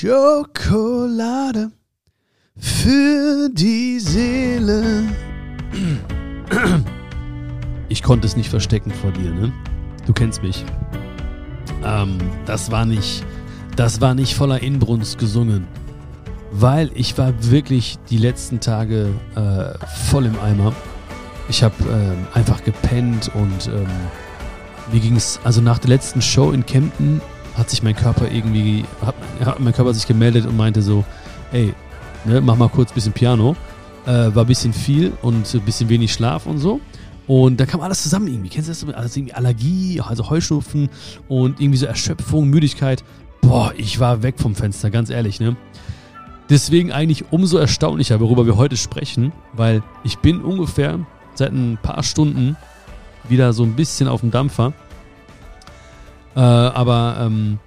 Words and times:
Schokolade 0.00 1.72
für 2.56 3.50
die 3.52 4.00
Seele. 4.00 5.04
Ich 7.90 8.02
konnte 8.02 8.26
es 8.26 8.34
nicht 8.34 8.48
verstecken 8.48 8.92
vor 8.92 9.12
dir, 9.12 9.30
ne? 9.30 9.52
Du 10.06 10.14
kennst 10.14 10.42
mich. 10.42 10.64
Ähm, 11.84 12.16
das 12.46 12.70
war 12.70 12.86
nicht, 12.86 13.26
das 13.76 14.00
war 14.00 14.14
nicht 14.14 14.34
voller 14.34 14.62
Inbrunst 14.62 15.18
gesungen, 15.18 15.66
weil 16.50 16.90
ich 16.94 17.18
war 17.18 17.34
wirklich 17.50 17.98
die 18.08 18.16
letzten 18.16 18.58
Tage 18.58 19.10
äh, 19.34 19.86
voll 20.08 20.24
im 20.24 20.40
Eimer. 20.40 20.72
Ich 21.50 21.62
habe 21.62 21.74
ähm, 21.92 22.26
einfach 22.32 22.64
gepennt 22.64 23.30
und 23.34 23.66
ähm, 23.66 23.86
mir 24.90 25.00
ging 25.00 25.16
es, 25.16 25.38
also 25.44 25.60
nach 25.60 25.78
der 25.78 25.90
letzten 25.90 26.22
Show 26.22 26.52
in 26.52 26.64
Kempten 26.64 27.20
hat 27.54 27.70
sich 27.70 27.82
mein 27.82 27.96
Körper 27.96 28.30
irgendwie, 28.30 28.84
hat, 29.04 29.14
hat 29.44 29.60
mein 29.60 29.72
Körper 29.72 29.94
sich 29.94 30.06
gemeldet 30.06 30.46
und 30.46 30.56
meinte 30.56 30.82
so, 30.82 31.04
ey, 31.52 31.74
ne, 32.24 32.40
mach 32.40 32.56
mal 32.56 32.68
kurz 32.68 32.90
ein 32.90 32.94
bisschen 32.94 33.12
Piano. 33.12 33.56
Äh, 34.06 34.34
war 34.34 34.44
ein 34.44 34.46
bisschen 34.46 34.72
viel 34.72 35.12
und 35.22 35.54
ein 35.54 35.60
bisschen 35.60 35.88
wenig 35.88 36.12
Schlaf 36.12 36.46
und 36.46 36.58
so. 36.58 36.80
Und 37.26 37.60
da 37.60 37.66
kam 37.66 37.80
alles 37.80 38.02
zusammen 38.02 38.26
irgendwie. 38.28 38.48
Kennst 38.48 38.68
du 38.68 38.86
das? 38.86 38.94
Also 38.94 39.20
irgendwie 39.20 39.34
Allergie, 39.34 40.00
also 40.00 40.30
Heuschnupfen 40.30 40.88
und 41.28 41.60
irgendwie 41.60 41.78
so 41.78 41.86
Erschöpfung, 41.86 42.48
Müdigkeit. 42.48 43.04
Boah, 43.40 43.72
ich 43.76 44.00
war 44.00 44.22
weg 44.22 44.34
vom 44.38 44.54
Fenster, 44.54 44.90
ganz 44.90 45.10
ehrlich, 45.10 45.38
ne? 45.38 45.56
Deswegen 46.48 46.90
eigentlich 46.90 47.30
umso 47.30 47.58
erstaunlicher, 47.58 48.18
worüber 48.18 48.46
wir 48.46 48.56
heute 48.56 48.76
sprechen, 48.76 49.32
weil 49.52 49.82
ich 50.02 50.18
bin 50.18 50.42
ungefähr 50.42 50.98
seit 51.34 51.52
ein 51.52 51.78
paar 51.80 52.02
Stunden 52.02 52.56
wieder 53.28 53.52
so 53.52 53.62
ein 53.62 53.76
bisschen 53.76 54.08
auf 54.08 54.20
dem 54.20 54.32
Dampfer. 54.32 54.72
Äh, 56.36 56.40
aber 56.40 57.16
ähm, 57.20 57.58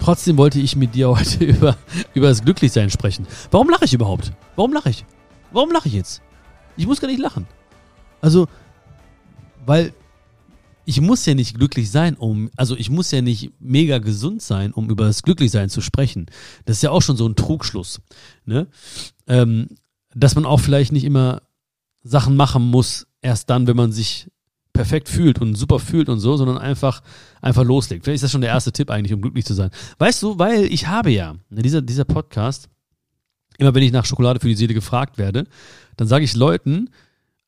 trotzdem 0.00 0.36
wollte 0.36 0.60
ich 0.60 0.76
mit 0.76 0.94
dir 0.94 1.08
heute 1.18 1.44
über, 1.44 1.76
über 2.14 2.28
das 2.28 2.42
Glücklichsein 2.42 2.90
sprechen. 2.90 3.26
Warum 3.50 3.70
lache 3.70 3.84
ich 3.84 3.94
überhaupt? 3.94 4.32
Warum 4.56 4.72
lache 4.72 4.90
ich? 4.90 5.04
Warum 5.52 5.70
lache 5.70 5.88
ich 5.88 5.94
jetzt? 5.94 6.22
Ich 6.76 6.86
muss 6.86 7.00
gar 7.00 7.08
nicht 7.08 7.20
lachen. 7.20 7.46
Also, 8.20 8.46
weil 9.66 9.92
ich 10.88 11.02
muss 11.02 11.26
ja 11.26 11.34
nicht 11.34 11.54
glücklich 11.54 11.90
sein, 11.90 12.16
um, 12.16 12.50
also 12.56 12.74
ich 12.74 12.88
muss 12.88 13.10
ja 13.10 13.20
nicht 13.20 13.52
mega 13.60 13.98
gesund 13.98 14.40
sein, 14.40 14.72
um 14.72 14.88
über 14.88 15.04
das 15.04 15.22
Glücklichsein 15.22 15.68
zu 15.68 15.82
sprechen. 15.82 16.26
Das 16.64 16.76
ist 16.78 16.82
ja 16.82 16.90
auch 16.90 17.02
schon 17.02 17.18
so 17.18 17.28
ein 17.28 17.36
Trugschluss. 17.36 18.00
Ne? 18.46 18.68
Ähm, 19.26 19.68
dass 20.14 20.34
man 20.34 20.46
auch 20.46 20.60
vielleicht 20.60 20.92
nicht 20.92 21.04
immer 21.04 21.42
Sachen 22.02 22.36
machen 22.36 22.62
muss, 22.62 23.06
erst 23.20 23.50
dann, 23.50 23.66
wenn 23.66 23.76
man 23.76 23.92
sich 23.92 24.28
perfekt 24.78 25.08
fühlt 25.08 25.40
und 25.40 25.56
super 25.56 25.80
fühlt 25.80 26.08
und 26.08 26.20
so, 26.20 26.36
sondern 26.36 26.56
einfach, 26.56 27.02
einfach 27.42 27.64
loslegt. 27.64 28.04
Vielleicht 28.04 28.18
ist 28.18 28.22
das 28.22 28.30
schon 28.30 28.42
der 28.42 28.50
erste 28.50 28.70
Tipp 28.70 28.92
eigentlich, 28.92 29.12
um 29.12 29.20
glücklich 29.20 29.44
zu 29.44 29.52
sein. 29.52 29.70
Weißt 29.98 30.22
du, 30.22 30.38
weil 30.38 30.66
ich 30.66 30.86
habe 30.86 31.10
ja, 31.10 31.34
ne, 31.50 31.62
dieser, 31.62 31.82
dieser 31.82 32.04
Podcast, 32.04 32.68
immer 33.58 33.74
wenn 33.74 33.82
ich 33.82 33.90
nach 33.90 34.04
Schokolade 34.04 34.38
für 34.38 34.46
die 34.46 34.54
Seele 34.54 34.74
gefragt 34.74 35.18
werde, 35.18 35.48
dann 35.96 36.06
sage 36.06 36.24
ich 36.24 36.36
Leuten, 36.36 36.90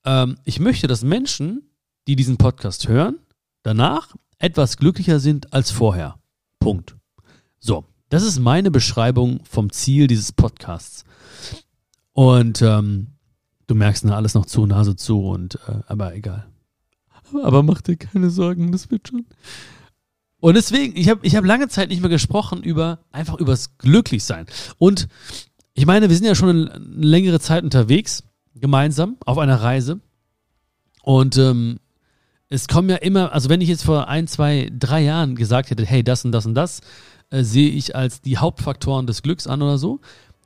ähm, 0.04 0.38
ich 0.44 0.58
möchte, 0.58 0.88
dass 0.88 1.04
Menschen, 1.04 1.70
die 2.08 2.16
diesen 2.16 2.36
Podcast 2.36 2.88
hören, 2.88 3.20
danach 3.62 4.16
etwas 4.40 4.76
glücklicher 4.76 5.20
sind 5.20 5.52
als 5.52 5.70
vorher. 5.70 6.16
Punkt. 6.58 6.96
So, 7.60 7.84
das 8.08 8.24
ist 8.24 8.40
meine 8.40 8.72
Beschreibung 8.72 9.38
vom 9.44 9.70
Ziel 9.70 10.08
dieses 10.08 10.32
Podcasts. 10.32 11.04
Und 12.12 12.60
ähm, 12.60 13.06
du 13.68 13.76
merkst 13.76 14.04
na, 14.04 14.16
alles 14.16 14.34
noch 14.34 14.46
zu, 14.46 14.66
Nase 14.66 14.96
zu 14.96 15.24
und 15.24 15.60
äh, 15.68 15.78
aber 15.86 16.16
egal. 16.16 16.50
Aber 17.42 17.62
mach 17.62 17.80
dir 17.80 17.96
keine 17.96 18.30
Sorgen, 18.30 18.72
das 18.72 18.90
wird 18.90 19.08
schon. 19.08 19.26
Und 20.40 20.54
deswegen, 20.54 20.96
ich 20.96 21.08
habe 21.08 21.20
ich 21.22 21.36
hab 21.36 21.44
lange 21.44 21.68
Zeit 21.68 21.90
nicht 21.90 22.00
mehr 22.00 22.10
gesprochen 22.10 22.62
über 22.62 23.00
einfach 23.12 23.38
übers 23.38 23.76
Glücklichsein. 23.78 24.46
Und 24.78 25.08
ich 25.74 25.86
meine, 25.86 26.08
wir 26.08 26.16
sind 26.16 26.26
ja 26.26 26.34
schon 26.34 26.48
eine 26.48 26.84
längere 26.84 27.40
Zeit 27.40 27.62
unterwegs, 27.62 28.24
gemeinsam, 28.54 29.16
auf 29.24 29.38
einer 29.38 29.62
Reise. 29.62 30.00
Und 31.02 31.36
ähm, 31.36 31.78
es 32.48 32.68
kommen 32.68 32.88
ja 32.88 32.96
immer, 32.96 33.32
also 33.32 33.48
wenn 33.48 33.60
ich 33.60 33.68
jetzt 33.68 33.84
vor 33.84 34.08
ein, 34.08 34.26
zwei, 34.26 34.70
drei 34.76 35.02
Jahren 35.02 35.36
gesagt 35.36 35.70
hätte, 35.70 35.84
hey, 35.84 36.02
das 36.02 36.24
und 36.24 36.32
das 36.32 36.46
und 36.46 36.54
das 36.54 36.80
äh, 37.30 37.42
sehe 37.42 37.70
ich 37.70 37.94
als 37.94 38.20
die 38.20 38.38
Hauptfaktoren 38.38 39.06
des 39.06 39.22
Glücks 39.22 39.46
an 39.46 39.62
oder 39.62 39.78
so, 39.78 40.00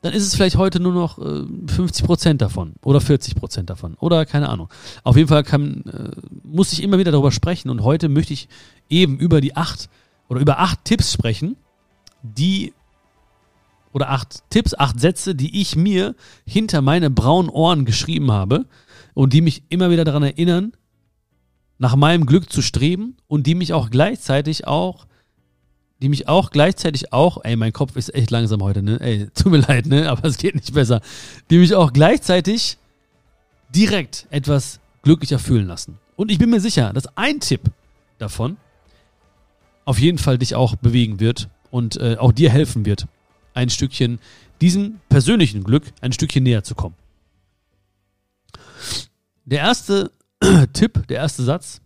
dann 0.05 0.13
ist 0.13 0.27
es 0.27 0.35
vielleicht 0.35 0.57
heute 0.57 0.81
nur 0.81 0.93
noch 0.93 1.19
äh, 1.19 1.47
50 1.67 2.05
Prozent 2.05 2.43
davon 2.43 2.75
oder 2.83 3.01
40 3.01 3.37
Prozent 3.37 3.71
davon 3.71 3.95
oder 3.95 4.27
keine 4.27 4.51
Ahnung. 4.51 4.69
Auf 5.03 5.17
jeden 5.17 5.31
Fall 5.31 5.45
kann, 5.45 5.83
äh, 5.87 6.11
muss 6.43 6.75
ich 6.75 6.83
immer 6.83 6.99
wieder 6.99 7.11
darüber 7.11 7.33
sprechen 7.33 7.71
und 7.71 7.83
heute 7.83 8.11
möchte 8.11 8.35
ich 8.35 8.51
eben 8.91 9.17
über 9.17 9.41
die 9.41 9.57
acht 9.57 9.89
oder 10.29 10.41
über 10.41 10.59
acht 10.59 10.85
Tipps 10.85 11.11
sprechen, 11.11 11.57
die 12.23 12.75
oder 13.95 14.11
acht 14.11 14.43
Tipps, 14.51 14.75
acht 14.75 15.01
Sätze, 15.01 15.35
die 15.35 15.59
ich 15.63 15.75
mir 15.75 16.15
hinter 16.45 16.83
meine 16.83 17.09
braunen 17.09 17.49
Ohren 17.49 17.87
geschrieben 17.87 18.31
habe 18.31 18.67
und 19.15 19.33
die 19.33 19.41
mich 19.41 19.63
immer 19.71 19.89
wieder 19.89 20.05
daran 20.05 20.23
erinnern, 20.23 20.73
nach 21.79 21.97
meinem 21.97 22.27
Glück 22.27 22.53
zu 22.53 22.61
streben 22.61 23.17
und 23.27 23.47
die 23.47 23.55
mich 23.55 23.73
auch 23.73 23.89
gleichzeitig 23.89 24.67
auch 24.67 25.07
die 26.03 26.09
mich 26.09 26.29
auch 26.29 26.51
gleichzeitig 26.51 27.13
auch, 27.13 27.39
ey, 27.45 27.57
mein 27.57 27.73
Kopf 27.73 27.97
ist 27.97 28.15
echt 28.15 28.31
langsam 28.31 28.63
heute, 28.63 28.83
ne? 28.83 29.01
Ey, 29.01 29.29
tut 29.35 29.53
mir 29.53 29.59
leid, 29.59 29.87
ne? 29.87 30.11
Aber 30.11 30.27
es 30.29 30.37
geht 30.37 30.55
nicht 30.55 30.75
besser. 30.75 31.01
Die 31.51 31.59
mich 31.59 31.75
auch 31.75 31.93
gleichzeitig 31.93 32.79
direkt 33.75 34.27
etwas 34.31 34.81
glücklicher 35.03 35.39
fühlen 35.39 35.67
lassen. 35.67 35.99
Und 36.17 36.31
ich 36.31 36.39
bin 36.39 36.51
mir 36.51 36.61
sicher, 36.61 36.93
dass 36.93 37.17
ein 37.17 37.41
Tipp 37.41 37.63
davon 38.19 38.57
auf 39.85 39.99
jeden 39.99 40.19
Fall 40.19 40.39
dich 40.39 40.55
auch 40.55 40.77
bewegen 40.77 41.21
wird 41.21 41.49
und 41.71 41.97
äh, 41.97 42.17
auch 42.19 42.33
dir 42.33 42.51
helfen 42.51 42.87
wird, 42.87 43.07
ein 43.53 43.69
Stückchen 43.69 44.19
diesem 44.61 45.01
persönlichen 45.09 45.65
Glück 45.65 45.85
ein 46.01 46.13
Stückchen 46.13 46.43
näher 46.43 46.65
zu 46.65 46.75
kommen. 46.75 46.95
Der 49.45 49.59
erste 49.59 50.11
Tipp, 50.73 51.07
der 51.09 51.19
erste 51.19 51.43
Satz 51.43 51.81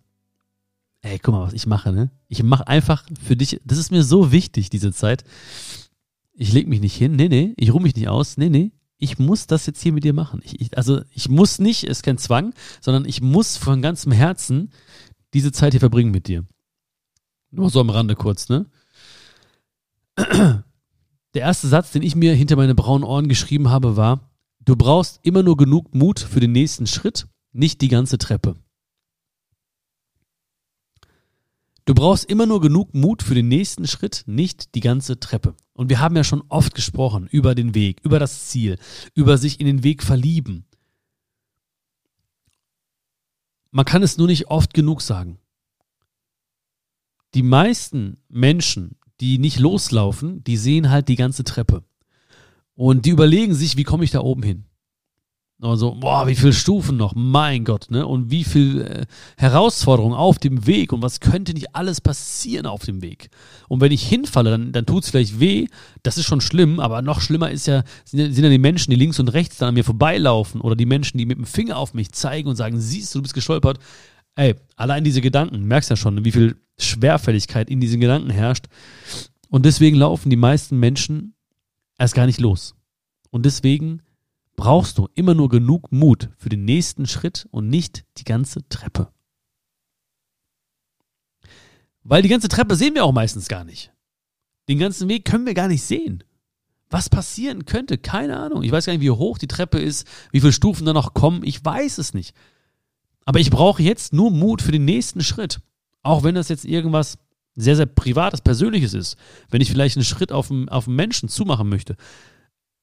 ey, 1.09 1.19
guck 1.19 1.35
mal, 1.35 1.47
was 1.47 1.53
ich 1.55 1.67
mache, 1.67 1.93
ne? 1.93 2.11
Ich 2.29 2.43
mache 2.43 2.67
einfach 2.67 3.05
für 3.23 3.37
dich, 3.37 3.61
das 3.65 3.79
ist 3.79 3.91
mir 3.91 4.03
so 4.03 4.33
wichtig, 4.33 4.71
diese 4.71 4.93
Zeit. 4.93 5.25
Ich 6.33 6.53
leg 6.53 6.69
mich 6.69 6.81
nicht 6.81 6.95
hin, 6.95 7.17
nee, 7.17 7.29
nee, 7.29 7.55
ich 7.57 7.73
ruhe 7.73 7.83
mich 7.83 7.97
nicht 7.97 8.09
aus, 8.09 8.37
nee, 8.37 8.49
nee. 8.49 8.73
Ich 8.99 9.19
muss 9.19 9.47
das 9.47 9.67
jetzt 9.67 9.81
hier 9.81 9.93
mit 9.93 10.05
dir 10.05 10.13
machen. 10.13 10.41
Ich, 10.45 10.61
ich, 10.61 10.77
also 10.77 11.01
ich 11.13 11.29
muss 11.29 11.59
nicht, 11.61 11.85
es 11.85 11.99
ist 11.99 12.03
kein 12.03 12.19
Zwang, 12.19 12.53
sondern 12.81 13.05
ich 13.05 13.21
muss 13.21 13.57
von 13.57 13.81
ganzem 13.81 14.13
Herzen 14.13 14.73
diese 15.35 15.53
Zeit 15.53 15.73
hier 15.73 15.81
verbringen 15.81 16.11
mit 16.11 16.27
dir. 16.27 16.45
Nur 17.51 17.71
so 17.71 17.81
am 17.81 17.91
Rande 17.91 18.17
kurz, 18.17 18.49
ne? 18.49 18.67
Der 20.17 21.43
erste 21.43 21.69
Satz, 21.69 21.93
den 21.93 22.03
ich 22.03 22.17
mir 22.17 22.35
hinter 22.35 22.57
meine 22.57 22.75
braunen 22.75 23.05
Ohren 23.05 23.29
geschrieben 23.29 23.71
habe, 23.71 23.97
war, 23.97 24.33
du 24.61 24.75
brauchst 24.75 25.21
immer 25.23 25.45
nur 25.45 25.57
genug 25.57 25.95
Mut 25.95 26.19
für 26.19 26.41
den 26.41 26.53
nächsten 26.53 26.87
Schritt, 26.87 27.29
nicht 27.53 27.81
die 27.81 27.89
ganze 27.89 28.19
Treppe. 28.19 28.57
Du 31.88 31.94
brauchst 31.94 32.26
immer 32.26 32.44
nur 32.44 32.60
genug 32.60 32.93
Mut 32.93 33.22
für 33.22 33.34
den 33.34 33.49
nächsten 33.49 33.87
Schritt, 33.87 34.25
nicht 34.26 34.75
die 34.75 34.81
ganze 34.81 35.21
Treppe. 35.21 35.54
Und 35.72 35.88
wir 35.88 36.00
haben 36.00 36.16
ja 36.16 36.22
schon 36.22 36.43
oft 36.50 36.75
gesprochen 36.75 37.26
über 37.28 37.54
den 37.54 37.75
Weg, 37.75 38.00
über 38.04 38.19
das 38.19 38.49
Ziel, 38.49 38.76
über 39.15 39.38
sich 39.38 39.59
in 39.59 39.65
den 39.65 39.82
Weg 39.82 40.03
verlieben. 40.03 40.66
Man 43.71 43.87
kann 43.87 44.03
es 44.03 44.19
nur 44.19 44.27
nicht 44.27 44.48
oft 44.48 44.75
genug 44.75 45.00
sagen. 45.00 45.38
Die 47.32 47.43
meisten 47.43 48.19
Menschen, 48.28 48.98
die 49.22 49.38
nicht 49.38 49.59
loslaufen, 49.59 50.44
die 50.44 50.59
sehen 50.59 50.91
halt 50.91 51.09
die 51.09 51.16
ganze 51.16 51.43
Treppe. 51.43 51.84
Und 52.75 53.06
die 53.06 53.10
überlegen 53.10 53.54
sich, 53.54 53.78
wie 53.78 53.84
komme 53.84 54.04
ich 54.04 54.10
da 54.10 54.21
oben 54.21 54.43
hin? 54.43 54.68
Also, 55.61 55.97
boah, 55.97 56.29
wie 56.29 56.37
viele 56.37 56.53
Stufen 56.53 56.97
noch, 56.97 57.15
mein 57.17 57.65
Gott, 57.65 57.91
ne? 57.91 58.07
Und 58.07 58.31
wie 58.31 58.45
viel 58.45 58.81
äh, 58.81 59.07
Herausforderungen 59.37 60.15
auf 60.15 60.39
dem 60.39 60.69
Weg 60.69 60.93
und 60.93 61.03
was 61.03 61.19
könnte 61.19 61.53
nicht 61.53 61.75
alles 61.75 62.01
passieren 62.01 62.65
auf 62.65 62.85
dem 62.85 63.03
Weg? 63.03 63.29
Und 63.67 63.81
wenn 63.81 63.91
ich 63.91 64.07
hinfalle, 64.07 64.51
dann, 64.51 64.71
dann 64.71 64.87
tut 64.87 65.03
es 65.03 65.11
vielleicht 65.11 65.41
weh, 65.41 65.67
das 66.05 66.17
ist 66.17 66.27
schon 66.27 66.41
schlimm, 66.41 66.78
aber 66.78 67.03
noch 67.03 67.21
schlimmer 67.21 67.51
ist 67.51 67.66
ja, 67.66 67.83
sind, 68.05 68.33
sind 68.33 68.45
ja 68.45 68.51
die 68.51 68.59
Menschen, 68.59 68.93
die 68.93 68.97
links 68.97 69.19
und 69.19 69.28
rechts 69.28 69.59
dann 69.59 69.71
an 69.71 69.75
mir 69.75 69.83
vorbeilaufen 69.83 70.60
oder 70.60 70.77
die 70.77 70.87
Menschen, 70.87 71.19
die 71.19 71.27
mit 71.27 71.39
dem 71.39 71.45
Finger 71.45 71.77
auf 71.77 71.93
mich 71.93 72.13
zeigen 72.13 72.49
und 72.49 72.54
sagen, 72.54 72.78
siehst 72.78 73.13
du, 73.13 73.19
du 73.19 73.22
bist 73.22 73.34
gestolpert. 73.34 73.81
Ey, 74.37 74.54
allein 74.77 75.03
diese 75.03 75.21
Gedanken, 75.21 75.65
merkst 75.65 75.91
ja 75.91 75.97
schon, 75.97 76.25
wie 76.25 76.31
viel 76.31 76.57
Schwerfälligkeit 76.78 77.69
in 77.69 77.81
diesen 77.81 77.99
Gedanken 77.99 78.31
herrscht. 78.31 78.66
Und 79.49 79.66
deswegen 79.66 79.97
laufen 79.97 80.31
die 80.31 80.37
meisten 80.37 80.78
Menschen 80.78 81.34
erst 81.99 82.15
gar 82.15 82.27
nicht 82.27 82.39
los. 82.39 82.77
Und 83.31 83.45
deswegen 83.45 84.03
brauchst 84.59 84.99
du 84.99 85.09
immer 85.15 85.34
nur 85.34 85.49
genug 85.49 85.93
Mut 85.93 86.31
für 86.37 86.49
den 86.49 86.65
nächsten 86.65 87.07
Schritt 87.07 87.47
und 87.53 87.69
nicht 87.69 88.05
die 88.16 88.25
ganze 88.25 88.69
Treppe. 88.69 89.13
Weil 92.03 92.22
die 92.22 92.28
ganze 92.28 92.49
Treppe 92.49 92.75
sehen 92.75 92.97
wir 92.97 93.05
auch 93.05 93.13
meistens 93.13 93.47
gar 93.47 93.63
nicht. 93.63 93.93
Den 94.69 94.81
ganzen 94.81 95.09
Weg 95.09 95.25
können 95.25 95.47
wir 95.47 95.55
gar 95.55 95.69
nicht 95.69 95.84
sehen. 95.84 96.25
Was 96.91 97.09
passieren 97.09 97.66
könnte, 97.66 97.99
keine 97.99 98.37
Ahnung. 98.37 98.65
Ich 98.65 98.72
weiß 98.72 98.87
gar 98.87 98.95
nicht, 98.95 99.03
wie 99.03 99.10
hoch 99.10 99.39
die 99.39 99.47
Treppe 99.47 99.78
ist, 99.78 100.09
wie 100.33 100.41
viele 100.41 100.53
Stufen 100.53 100.84
da 100.84 100.93
noch 100.93 101.15
kommen. 101.15 101.45
Ich 101.45 101.65
weiß 101.65 101.99
es 101.99 102.13
nicht. 102.13 102.34
Aber 103.25 103.39
ich 103.39 103.51
brauche 103.51 103.81
jetzt 103.81 104.13
nur 104.13 104.33
Mut 104.33 104.61
für 104.61 104.72
den 104.72 104.84
nächsten 104.84 105.21
Schritt. 105.21 105.61
Auch 106.03 106.25
wenn 106.25 106.34
das 106.34 106.49
jetzt 106.49 106.65
irgendwas 106.65 107.19
sehr, 107.54 107.77
sehr 107.77 107.87
privates, 107.87 108.41
persönliches 108.41 108.93
ist, 108.93 109.16
wenn 109.51 109.61
ich 109.61 109.71
vielleicht 109.71 109.97
einen 109.97 110.04
Schritt 110.04 110.33
auf 110.33 110.51
einen, 110.51 110.69
auf 110.69 110.89
einen 110.89 110.97
Menschen 110.97 111.28
zumachen 111.28 111.69
möchte, 111.69 111.97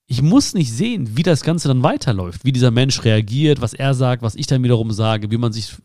ich 0.08 0.22
muss 0.22 0.54
nicht 0.54 0.72
sehen, 0.72 1.18
wie 1.18 1.24
das 1.24 1.44
Ganze 1.44 1.68
dann 1.68 1.82
weiterläuft, 1.82 2.46
wie 2.46 2.52
dieser 2.52 2.70
Mensch 2.70 3.04
reagiert, 3.04 3.62
was 3.62 3.74
er 3.74 3.96
sagt, 3.96 4.22
was 4.22 4.36
ich 4.36 4.46
dann 4.46 4.64
wiederum 4.64 4.92
sage, 4.92 5.32
wie 5.32 5.38
man 5.38 5.52
sich 5.52 5.76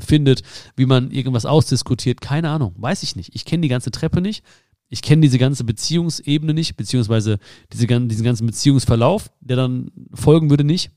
findet, 0.00 0.42
wie 0.76 0.86
man 0.86 1.10
irgendwas 1.12 1.46
ausdiskutiert. 1.46 2.20
Keine 2.20 2.50
Ahnung, 2.50 2.74
weiß 2.78 3.04
ich 3.04 3.14
nicht. 3.14 3.34
Ich 3.34 3.44
kenne 3.44 3.62
die 3.62 3.68
ganze 3.68 3.92
Treppe 3.92 4.20
nicht. 4.20 4.44
Ich 4.88 5.02
kenne 5.02 5.22
diese 5.22 5.38
ganze 5.38 5.62
Beziehungsebene 5.62 6.52
nicht, 6.52 6.76
beziehungsweise 6.76 7.38
diese, 7.72 7.86
diesen 7.86 8.24
ganzen 8.24 8.46
Beziehungsverlauf, 8.46 9.30
der 9.40 9.56
dann 9.56 9.92
folgen 10.12 10.50
würde, 10.50 10.64
nicht. 10.64 10.90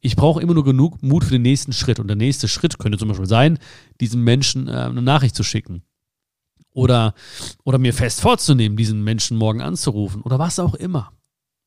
Ich 0.00 0.16
brauche 0.16 0.40
immer 0.40 0.54
nur 0.54 0.64
genug 0.64 1.02
Mut 1.02 1.24
für 1.24 1.32
den 1.32 1.42
nächsten 1.42 1.74
Schritt. 1.74 2.00
Und 2.00 2.08
der 2.08 2.16
nächste 2.16 2.48
Schritt 2.48 2.78
könnte 2.78 2.96
zum 2.96 3.08
Beispiel 3.08 3.26
sein, 3.26 3.58
diesem 4.00 4.24
Menschen 4.24 4.68
äh, 4.68 4.70
eine 4.70 5.02
Nachricht 5.02 5.36
zu 5.36 5.42
schicken. 5.42 5.82
Oder, 6.72 7.12
oder 7.62 7.76
mir 7.76 7.92
fest 7.92 8.22
vorzunehmen, 8.22 8.78
diesen 8.78 9.04
Menschen 9.04 9.36
morgen 9.36 9.60
anzurufen. 9.60 10.22
Oder 10.22 10.38
was 10.38 10.58
auch 10.58 10.74
immer. 10.74 11.12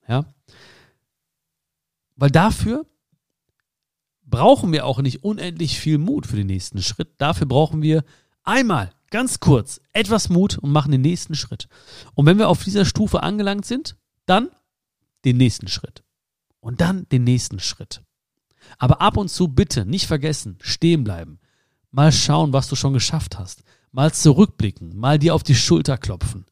Ja. 0.07 0.25
Weil 2.15 2.29
dafür 2.29 2.85
brauchen 4.25 4.71
wir 4.71 4.85
auch 4.85 4.99
nicht 5.01 5.23
unendlich 5.23 5.79
viel 5.79 5.97
Mut 5.97 6.27
für 6.27 6.35
den 6.35 6.47
nächsten 6.47 6.81
Schritt. 6.81 7.09
Dafür 7.17 7.47
brauchen 7.47 7.81
wir 7.81 8.03
einmal 8.43 8.91
ganz 9.09 9.39
kurz 9.39 9.79
etwas 9.93 10.29
Mut 10.29 10.57
und 10.57 10.71
machen 10.71 10.91
den 10.91 11.01
nächsten 11.01 11.35
Schritt. 11.35 11.67
Und 12.15 12.25
wenn 12.25 12.37
wir 12.37 12.49
auf 12.49 12.63
dieser 12.63 12.85
Stufe 12.85 13.21
angelangt 13.21 13.65
sind, 13.65 13.95
dann 14.25 14.49
den 15.25 15.37
nächsten 15.37 15.67
Schritt. 15.67 16.03
Und 16.59 16.81
dann 16.81 17.07
den 17.09 17.23
nächsten 17.23 17.59
Schritt. 17.59 18.01
Aber 18.77 19.01
ab 19.01 19.17
und 19.17 19.29
zu 19.29 19.49
bitte 19.49 19.85
nicht 19.85 20.07
vergessen, 20.07 20.57
stehen 20.61 21.03
bleiben. 21.03 21.39
Mal 21.91 22.11
schauen, 22.11 22.53
was 22.53 22.69
du 22.69 22.75
schon 22.75 22.93
geschafft 22.93 23.37
hast. 23.37 23.63
Mal 23.91 24.13
zurückblicken, 24.13 24.97
mal 24.97 25.19
dir 25.19 25.35
auf 25.35 25.43
die 25.43 25.55
Schulter 25.55 25.97
klopfen 25.97 26.45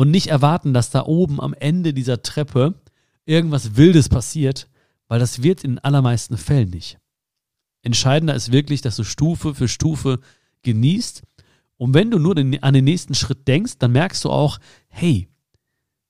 und 0.00 0.10
nicht 0.10 0.28
erwarten, 0.28 0.72
dass 0.72 0.88
da 0.88 1.04
oben 1.04 1.42
am 1.42 1.52
Ende 1.52 1.92
dieser 1.92 2.22
Treppe 2.22 2.80
irgendwas 3.26 3.76
Wildes 3.76 4.08
passiert, 4.08 4.66
weil 5.08 5.20
das 5.20 5.42
wird 5.42 5.62
in 5.62 5.72
den 5.72 5.78
allermeisten 5.80 6.38
Fällen 6.38 6.70
nicht. 6.70 6.96
Entscheidender 7.82 8.34
ist 8.34 8.50
wirklich, 8.50 8.80
dass 8.80 8.96
du 8.96 9.04
Stufe 9.04 9.54
für 9.54 9.68
Stufe 9.68 10.20
genießt. 10.62 11.22
Und 11.76 11.92
wenn 11.92 12.10
du 12.10 12.18
nur 12.18 12.34
den, 12.34 12.62
an 12.62 12.72
den 12.72 12.86
nächsten 12.86 13.14
Schritt 13.14 13.46
denkst, 13.46 13.74
dann 13.78 13.92
merkst 13.92 14.24
du 14.24 14.30
auch, 14.30 14.58
hey, 14.88 15.28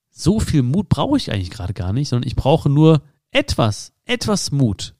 so 0.09 0.39
viel 0.39 0.61
Mut 0.61 0.87
brauche 0.87 1.17
ich 1.17 1.29
eigentlich 1.29 1.51
gerade 1.51 1.73
gar 1.73 1.91
nicht, 1.91 2.07
sondern 2.07 2.29
ich 2.29 2.37
brauche 2.37 2.69
nur 2.69 3.01
etwas, 3.31 3.91
etwas 4.05 4.51
Mut. 4.51 4.95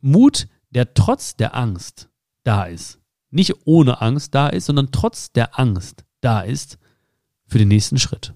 Mut, 0.00 0.48
der 0.70 0.92
trotz 0.92 1.36
der 1.36 1.54
Angst 1.54 2.08
da 2.42 2.64
ist. 2.64 2.98
Nicht 3.30 3.54
ohne 3.64 4.00
Angst 4.02 4.34
da 4.34 4.48
ist, 4.48 4.66
sondern 4.66 4.90
trotz 4.90 5.30
der 5.30 5.56
Angst 5.56 6.04
da 6.20 6.40
ist 6.40 6.78
für 7.48 7.58
den 7.58 7.68
nächsten 7.68 7.98
Schritt. 7.98 8.34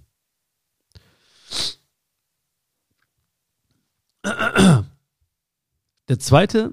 Der 4.25 6.19
zweite, 6.19 6.73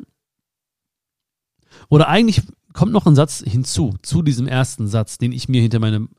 oder 1.90 2.08
eigentlich 2.08 2.42
kommt 2.74 2.92
noch 2.92 3.06
ein 3.06 3.16
Satz 3.16 3.44
hinzu, 3.46 3.96
zu 4.02 4.22
diesem 4.22 4.48
ersten 4.48 4.88
Satz, 4.88 5.18
den 5.18 5.32
ich 5.32 5.50
mir 5.50 5.62
hinter 5.62 5.80
meinem, 5.80 6.10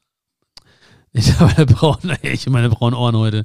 hinter 1.13 1.47
meine 1.47 1.67
braunen, 1.67 2.17
ich 2.23 2.49
meine 2.49 2.69
braunen 2.69 2.95
Ohren 2.95 3.17
heute, 3.17 3.45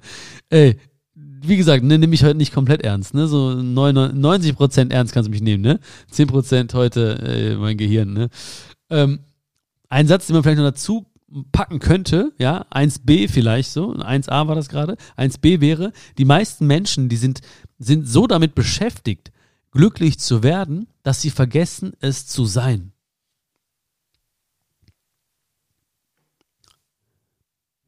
ey, 0.49 0.79
wie 1.13 1.57
gesagt, 1.57 1.83
ne, 1.83 1.99
nehme 1.99 2.15
ich 2.15 2.23
heute 2.23 2.37
nicht 2.37 2.53
komplett 2.53 2.81
ernst, 2.81 3.13
ne, 3.13 3.27
so 3.27 3.53
99 3.53 4.55
Prozent 4.55 4.91
ernst 4.91 5.13
kannst 5.13 5.27
du 5.27 5.31
mich 5.31 5.41
nehmen, 5.41 5.61
ne, 5.61 5.79
10 6.09 6.27
Prozent 6.27 6.73
heute 6.73 7.19
äh, 7.19 7.55
mein 7.55 7.77
Gehirn, 7.77 8.13
ne. 8.13 8.29
Ähm, 8.89 9.19
ein 9.89 10.07
Satz, 10.07 10.27
den 10.27 10.33
man 10.33 10.43
vielleicht 10.43 10.57
noch 10.57 10.65
dazu 10.65 11.05
packen 11.51 11.79
könnte, 11.79 12.33
ja, 12.37 12.65
1b 12.71 13.29
vielleicht 13.29 13.71
so, 13.71 13.93
1a 13.93 14.47
war 14.47 14.55
das 14.55 14.69
gerade, 14.69 14.95
1b 15.17 15.59
wäre, 15.59 15.91
die 16.17 16.25
meisten 16.25 16.67
Menschen, 16.67 17.09
die 17.09 17.17
sind, 17.17 17.41
sind 17.79 18.07
so 18.07 18.27
damit 18.27 18.55
beschäftigt, 18.55 19.31
glücklich 19.71 20.19
zu 20.19 20.43
werden, 20.43 20.87
dass 21.03 21.21
sie 21.21 21.31
vergessen, 21.31 21.93
es 21.99 22.27
zu 22.27 22.45
sein. 22.45 22.93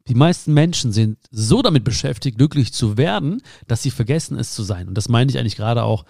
Die 0.07 0.15
meisten 0.15 0.53
Menschen 0.53 0.93
sind 0.93 1.17
so 1.31 1.61
damit 1.61 1.83
beschäftigt, 1.83 2.37
glücklich 2.37 2.73
zu 2.73 2.97
werden, 2.97 3.41
dass 3.67 3.83
sie 3.83 3.91
vergessen, 3.91 4.39
es 4.39 4.53
zu 4.53 4.63
sein. 4.63 4.87
Und 4.87 4.95
das 4.95 5.09
meine 5.09 5.29
ich 5.29 5.37
eigentlich 5.37 5.57
gerade 5.57 5.83
auch, 5.83 6.05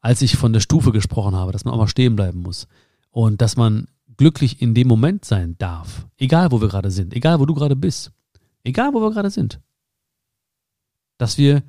als 0.00 0.22
ich 0.22 0.36
von 0.36 0.52
der 0.52 0.60
Stufe 0.60 0.90
gesprochen 0.90 1.36
habe, 1.36 1.52
dass 1.52 1.64
man 1.64 1.74
auch 1.74 1.78
mal 1.78 1.88
stehen 1.88 2.16
bleiben 2.16 2.40
muss. 2.40 2.66
Und 3.10 3.42
dass 3.42 3.56
man 3.56 3.88
glücklich 4.16 4.60
in 4.60 4.74
dem 4.74 4.88
Moment 4.88 5.24
sein 5.24 5.56
darf. 5.58 6.06
Egal, 6.16 6.50
wo 6.52 6.60
wir 6.60 6.68
gerade 6.68 6.90
sind, 6.90 7.14
egal, 7.14 7.40
wo 7.40 7.46
du 7.46 7.54
gerade 7.54 7.76
bist, 7.76 8.12
egal, 8.64 8.92
wo 8.94 9.00
wir 9.00 9.10
gerade 9.10 9.30
sind. 9.30 9.60
Dass 11.18 11.38
wir 11.38 11.62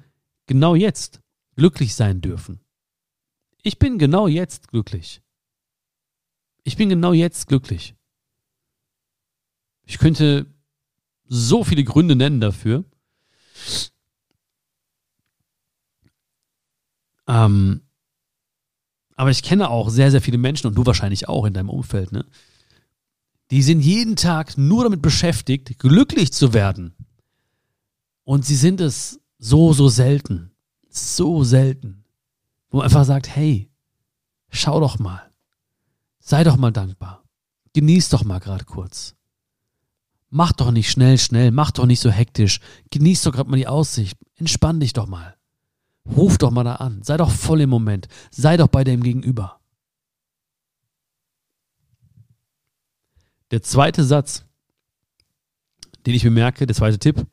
genau 0.48 0.75
jetzt 0.75 1.22
glücklich 1.56 1.95
sein 1.95 2.22
dürfen. 2.22 2.60
Ich 3.62 3.80
bin 3.80 3.98
genau 3.98 4.28
jetzt 4.28 4.68
glücklich. 4.68 5.22
Ich 6.63 6.78
bin 6.78 6.90
genau 6.90 7.13
jetzt 7.13 7.48
glücklich. 7.48 7.95
Ich 9.86 9.98
könnte 9.98 10.48
so 11.25 11.63
viele 11.63 11.84
Gründe 11.84 12.16
nennen 12.16 12.42
dafür. 12.42 12.86
Ähm, 17.28 17.82
aber 19.15 19.31
ich 19.31 19.44
kenne 19.44 19.69
auch 19.69 19.89
sehr, 19.89 20.12
sehr 20.12 20.21
viele 20.21 20.38
Menschen 20.38 20.68
und 20.68 20.75
du 20.75 20.86
wahrscheinlich 20.86 21.27
auch 21.30 21.45
in 21.45 21.54
deinem 21.54 21.69
Umfeld, 21.69 22.12
ne? 22.12 22.25
Die 23.51 23.62
sind 23.62 23.81
jeden 23.81 24.15
Tag 24.15 24.57
nur 24.57 24.83
damit 24.83 25.01
beschäftigt, 25.01 25.77
glücklich 25.77 26.33
zu 26.33 26.54
werden. 26.54 26.95
Und 28.24 28.45
sie 28.45 28.56
sind 28.56 28.81
es 28.81 29.19
so, 29.38 29.74
so 29.74 29.89
selten. 29.89 30.51
So 30.89 31.44
selten. 31.44 32.06
Wo 32.69 32.77
man 32.77 32.86
einfach 32.86 33.06
sagt, 33.06 33.27
hey, 33.27 33.69
schau 34.50 34.80
doch 34.80 34.98
mal. 34.98 35.31
Sei 36.19 36.44
doch 36.44 36.57
mal 36.57 36.71
dankbar. 36.71 37.24
Genieß 37.74 38.09
doch 38.09 38.24
mal 38.24 38.39
gerade 38.39 38.66
kurz. 38.66 39.16
Mach 40.30 40.51
doch 40.54 40.71
nicht 40.71 40.89
schnell, 40.89 41.19
schnell, 41.19 41.51
mach 41.51 41.69
doch 41.71 41.86
nicht 41.86 42.00
so 42.00 42.09
hektisch. 42.09 42.59
Genieß 42.89 43.21
doch 43.24 43.33
gerade 43.33 43.50
mal 43.51 43.57
die 43.57 43.68
Aussicht. 43.68 44.18
Entspann 44.36 44.80
dich 44.80 44.94
doch 44.94 45.06
mal. 45.06 45.36
Ruf 46.05 46.38
doch 46.38 46.51
mal 46.51 46.63
da 46.63 46.75
an. 46.75 47.01
Sei 47.03 47.17
doch 47.17 47.31
voll 47.31 47.61
im 47.61 47.69
Moment. 47.69 48.07
Sei 48.31 48.57
doch 48.57 48.67
bei 48.67 48.83
dem 48.83 49.03
Gegenüber. 49.03 49.59
Der 53.51 53.61
zweite 53.61 54.03
Satz, 54.03 54.45
den 56.05 56.15
ich 56.15 56.23
bemerke, 56.23 56.65
der 56.65 56.75
zweite 56.75 57.00
Tipp 57.00 57.25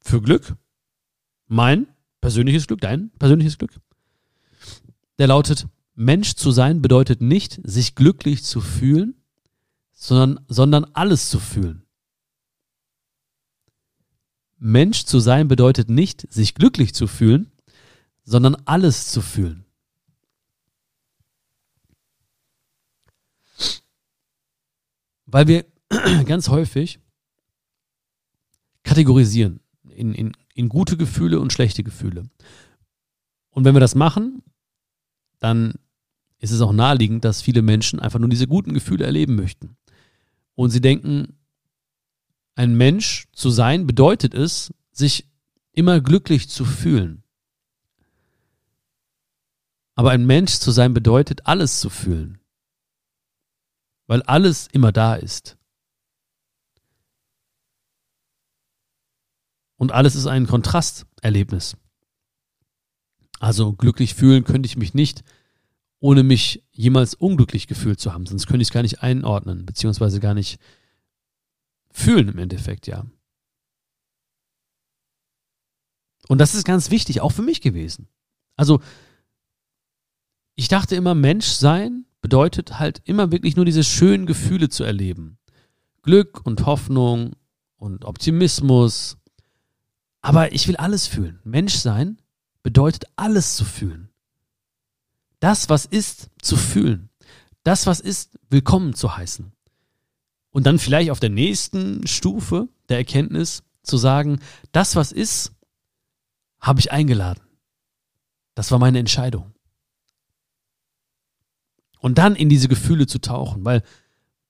für 0.00 0.22
Glück, 0.22 0.56
mein 1.46 1.86
persönliches 2.20 2.66
Glück, 2.66 2.80
dein 2.80 3.10
persönliches 3.18 3.58
Glück, 3.58 3.78
der 5.18 5.28
lautet, 5.28 5.68
Mensch 5.94 6.34
zu 6.34 6.50
sein 6.50 6.82
bedeutet 6.82 7.20
nicht, 7.20 7.60
sich 7.64 7.94
glücklich 7.94 8.44
zu 8.44 8.60
fühlen, 8.60 9.14
sondern, 9.92 10.44
sondern 10.48 10.84
alles 10.92 11.30
zu 11.30 11.40
fühlen. 11.40 11.85
Mensch 14.58 15.04
zu 15.04 15.20
sein 15.20 15.48
bedeutet 15.48 15.90
nicht, 15.90 16.32
sich 16.32 16.54
glücklich 16.54 16.94
zu 16.94 17.06
fühlen, 17.06 17.50
sondern 18.24 18.54
alles 18.64 19.10
zu 19.10 19.20
fühlen. 19.20 19.64
Weil 25.26 25.46
wir 25.46 25.66
ganz 26.26 26.48
häufig 26.48 27.00
kategorisieren 28.82 29.60
in, 29.90 30.14
in, 30.14 30.32
in 30.54 30.68
gute 30.68 30.96
Gefühle 30.96 31.40
und 31.40 31.52
schlechte 31.52 31.82
Gefühle. 31.82 32.28
Und 33.50 33.64
wenn 33.64 33.74
wir 33.74 33.80
das 33.80 33.94
machen, 33.94 34.42
dann 35.38 35.74
ist 36.38 36.52
es 36.52 36.60
auch 36.60 36.72
naheliegend, 36.72 37.24
dass 37.24 37.42
viele 37.42 37.62
Menschen 37.62 38.00
einfach 38.00 38.18
nur 38.18 38.28
diese 38.28 38.46
guten 38.46 38.74
Gefühle 38.74 39.04
erleben 39.04 39.36
möchten. 39.36 39.76
Und 40.54 40.70
sie 40.70 40.80
denken, 40.80 41.38
ein 42.56 42.74
Mensch 42.74 43.26
zu 43.32 43.50
sein 43.50 43.86
bedeutet 43.86 44.34
es, 44.34 44.72
sich 44.90 45.28
immer 45.72 46.00
glücklich 46.00 46.48
zu 46.48 46.64
fühlen. 46.64 47.22
Aber 49.94 50.10
ein 50.10 50.26
Mensch 50.26 50.54
zu 50.58 50.70
sein 50.70 50.94
bedeutet, 50.94 51.46
alles 51.46 51.80
zu 51.80 51.90
fühlen. 51.90 52.40
Weil 54.06 54.22
alles 54.22 54.68
immer 54.72 54.90
da 54.90 55.14
ist. 55.14 55.58
Und 59.76 59.92
alles 59.92 60.14
ist 60.14 60.26
ein 60.26 60.46
Kontrasterlebnis. 60.46 61.76
Also 63.38 63.74
glücklich 63.74 64.14
fühlen 64.14 64.44
könnte 64.44 64.66
ich 64.66 64.78
mich 64.78 64.94
nicht, 64.94 65.24
ohne 65.98 66.22
mich 66.22 66.64
jemals 66.72 67.14
unglücklich 67.14 67.66
gefühlt 67.66 68.00
zu 68.00 68.14
haben. 68.14 68.24
Sonst 68.24 68.46
könnte 68.46 68.62
ich 68.62 68.68
es 68.68 68.72
gar 68.72 68.82
nicht 68.82 69.02
einordnen, 69.02 69.66
beziehungsweise 69.66 70.20
gar 70.20 70.32
nicht 70.32 70.58
fühlen 71.96 72.28
im 72.28 72.38
Endeffekt, 72.38 72.86
ja. 72.86 73.06
Und 76.28 76.38
das 76.38 76.54
ist 76.54 76.64
ganz 76.64 76.90
wichtig, 76.90 77.20
auch 77.20 77.30
für 77.30 77.42
mich 77.42 77.60
gewesen. 77.60 78.08
Also, 78.56 78.80
ich 80.56 80.68
dachte 80.68 80.94
immer, 80.94 81.14
Mensch 81.14 81.46
sein 81.46 82.04
bedeutet 82.20 82.78
halt 82.78 83.00
immer 83.04 83.32
wirklich 83.32 83.56
nur 83.56 83.64
diese 83.64 83.84
schönen 83.84 84.26
Gefühle 84.26 84.68
zu 84.68 84.84
erleben. 84.84 85.38
Glück 86.02 86.44
und 86.44 86.66
Hoffnung 86.66 87.34
und 87.76 88.04
Optimismus. 88.04 89.16
Aber 90.20 90.52
ich 90.52 90.68
will 90.68 90.76
alles 90.76 91.06
fühlen. 91.06 91.40
Mensch 91.44 91.74
sein 91.76 92.20
bedeutet 92.62 93.04
alles 93.16 93.56
zu 93.56 93.64
fühlen. 93.64 94.10
Das, 95.40 95.68
was 95.68 95.86
ist, 95.86 96.30
zu 96.42 96.56
fühlen. 96.56 97.10
Das, 97.62 97.86
was 97.86 98.00
ist, 98.00 98.38
willkommen 98.50 98.94
zu 98.94 99.16
heißen. 99.16 99.55
Und 100.56 100.64
dann 100.64 100.78
vielleicht 100.78 101.10
auf 101.10 101.20
der 101.20 101.28
nächsten 101.28 102.06
Stufe 102.06 102.70
der 102.88 102.96
Erkenntnis 102.96 103.62
zu 103.82 103.98
sagen, 103.98 104.40
das, 104.72 104.96
was 104.96 105.12
ist, 105.12 105.52
habe 106.60 106.80
ich 106.80 106.92
eingeladen. 106.92 107.42
Das 108.54 108.70
war 108.70 108.78
meine 108.78 108.98
Entscheidung. 108.98 109.52
Und 111.98 112.16
dann 112.16 112.34
in 112.34 112.48
diese 112.48 112.68
Gefühle 112.68 113.06
zu 113.06 113.20
tauchen, 113.20 113.66
weil 113.66 113.82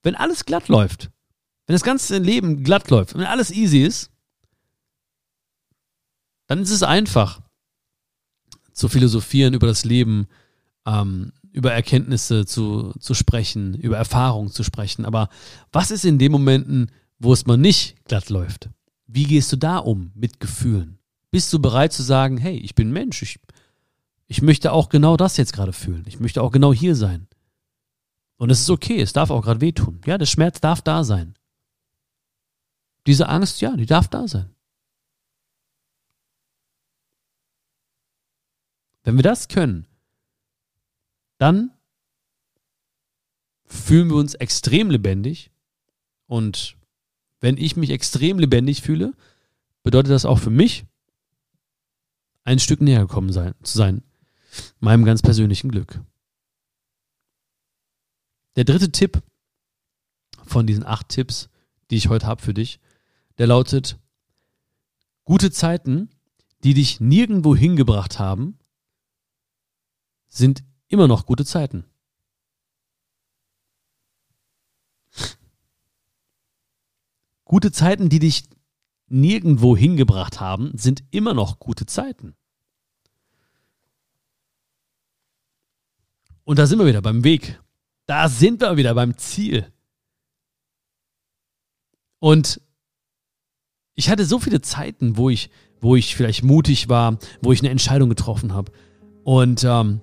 wenn 0.01 0.15
alles 0.15 0.45
glatt 0.45 0.69
läuft, 0.69 1.11
wenn 1.65 1.73
das 1.73 1.83
ganze 1.83 2.17
Leben 2.19 2.63
glatt 2.63 2.89
läuft, 2.89 3.13
wenn 3.13 3.25
alles 3.25 3.51
easy 3.51 3.83
ist, 3.83 4.09
dann 6.45 6.61
ist 6.61 6.71
es 6.71 6.83
einfach 6.83 7.41
zu 8.71 8.87
philosophieren 8.87 9.53
über 9.53 9.67
das 9.67 9.83
Leben, 9.83 10.29
ähm, 10.85 11.33
über 11.57 11.73
Erkenntnisse 11.73 12.45
zu, 12.45 12.93
zu 12.99 13.15
sprechen, 13.15 13.73
über 13.73 13.97
Erfahrungen 13.97 14.51
zu 14.51 14.63
sprechen. 14.63 15.05
Aber 15.05 15.27
was 15.71 15.89
ist 15.89 16.05
in 16.05 16.19
den 16.19 16.31
Momenten, 16.31 16.91
wo 17.17 17.33
es 17.33 17.47
mal 17.47 17.57
nicht 17.57 18.05
glatt 18.05 18.29
läuft? 18.29 18.69
Wie 19.07 19.23
gehst 19.23 19.51
du 19.51 19.55
da 19.57 19.79
um 19.79 20.11
mit 20.13 20.39
Gefühlen? 20.39 20.99
Bist 21.31 21.51
du 21.51 21.59
bereit 21.59 21.93
zu 21.93 22.03
sagen, 22.03 22.37
hey, 22.37 22.57
ich 22.57 22.75
bin 22.75 22.91
Mensch, 22.91 23.23
ich, 23.23 23.39
ich 24.27 24.43
möchte 24.43 24.71
auch 24.71 24.89
genau 24.89 25.17
das 25.17 25.37
jetzt 25.37 25.51
gerade 25.51 25.73
fühlen. 25.73 26.03
Ich 26.07 26.19
möchte 26.19 26.43
auch 26.43 26.51
genau 26.51 26.71
hier 26.71 26.95
sein. 26.95 27.27
Und 28.37 28.51
es 28.51 28.61
ist 28.61 28.69
okay, 28.69 29.01
es 29.01 29.13
darf 29.13 29.31
auch 29.31 29.41
gerade 29.41 29.61
wehtun. 29.61 29.99
Ja, 30.05 30.19
der 30.19 30.27
Schmerz 30.27 30.61
darf 30.61 30.83
da 30.83 31.03
sein. 31.03 31.33
Diese 33.07 33.29
Angst, 33.29 33.61
ja, 33.61 33.75
die 33.75 33.87
darf 33.87 34.07
da 34.09 34.27
sein. 34.27 34.53
Wenn 39.03 39.15
wir 39.15 39.23
das 39.23 39.47
können, 39.47 39.86
dann 41.37 41.71
fühlen 43.65 44.09
wir 44.09 44.15
uns 44.15 44.33
extrem 44.35 44.89
lebendig. 44.89 45.51
Und 46.25 46.77
wenn 47.39 47.57
ich 47.57 47.75
mich 47.75 47.89
extrem 47.91 48.39
lebendig 48.39 48.81
fühle, 48.81 49.13
bedeutet 49.83 50.11
das 50.11 50.25
auch 50.25 50.39
für 50.39 50.49
mich, 50.49 50.85
ein 52.43 52.59
Stück 52.59 52.81
näher 52.81 53.01
gekommen 53.01 53.31
sein, 53.33 53.53
zu 53.61 53.77
sein, 53.77 54.03
meinem 54.79 55.03
ganz 55.03 55.21
persönlichen 55.21 55.69
Glück. 55.69 55.99
Der 58.55 58.63
dritte 58.63 58.91
Tipp 58.91 59.21
von 60.45 60.65
diesen 60.65 60.85
acht 60.85 61.09
Tipps, 61.09 61.49
die 61.91 61.97
ich 61.97 62.07
heute 62.07 62.25
habe 62.25 62.41
für 62.41 62.53
dich, 62.53 62.79
der 63.37 63.47
lautet, 63.47 63.99
gute 65.25 65.51
Zeiten, 65.51 66.09
die 66.63 66.73
dich 66.73 66.99
nirgendwo 66.99 67.55
hingebracht 67.55 68.17
haben, 68.17 68.57
sind 70.27 70.63
immer 70.87 71.07
noch 71.07 71.25
gute 71.25 71.45
Zeiten. 71.45 71.85
Gute 77.45 77.71
Zeiten, 77.71 78.09
die 78.09 78.19
dich 78.19 78.43
nirgendwo 79.07 79.77
hingebracht 79.77 80.39
haben, 80.41 80.77
sind 80.77 81.03
immer 81.11 81.33
noch 81.33 81.59
gute 81.59 81.85
Zeiten. 81.85 82.35
Und 86.43 86.59
da 86.59 86.67
sind 86.67 86.79
wir 86.79 86.85
wieder 86.85 87.01
beim 87.01 87.23
Weg. 87.23 87.61
Da 88.05 88.29
sind 88.29 88.61
wir 88.61 88.77
wieder 88.77 88.93
beim 88.95 89.17
Ziel. 89.17 89.71
Und 92.19 92.61
ich 93.95 94.09
hatte 94.09 94.25
so 94.25 94.39
viele 94.39 94.61
Zeiten, 94.61 95.17
wo 95.17 95.29
ich, 95.29 95.49
wo 95.81 95.95
ich 95.95 96.15
vielleicht 96.15 96.43
mutig 96.43 96.87
war, 96.89 97.17
wo 97.41 97.51
ich 97.51 97.59
eine 97.59 97.69
Entscheidung 97.69 98.09
getroffen 98.09 98.53
habe. 98.53 98.71
Und 99.23 99.63
ähm, 99.63 100.01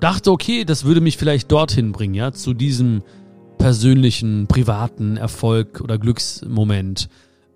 dachte, 0.00 0.30
okay, 0.30 0.64
das 0.64 0.84
würde 0.84 1.00
mich 1.00 1.16
vielleicht 1.16 1.50
dorthin 1.50 1.92
bringen, 1.92 2.14
ja, 2.14 2.32
zu 2.32 2.54
diesem 2.54 3.02
persönlichen, 3.58 4.46
privaten 4.46 5.16
Erfolg 5.16 5.80
oder 5.80 5.98
Glücksmoment 5.98 7.08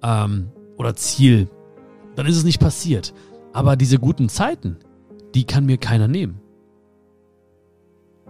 ähm, 0.03 0.51
oder 0.77 0.95
Ziel. 0.95 1.49
Dann 2.17 2.27
ist 2.27 2.37
es 2.37 2.45
nicht 2.45 2.61
passiert. 2.61 3.15
Aber 3.53 3.77
diese 3.77 3.99
guten 3.99 4.29
Zeiten, 4.29 4.79
die 5.35 5.45
kann 5.45 5.67
mir 5.67 5.79
keiner 5.79 6.09
nehmen. 6.09 6.41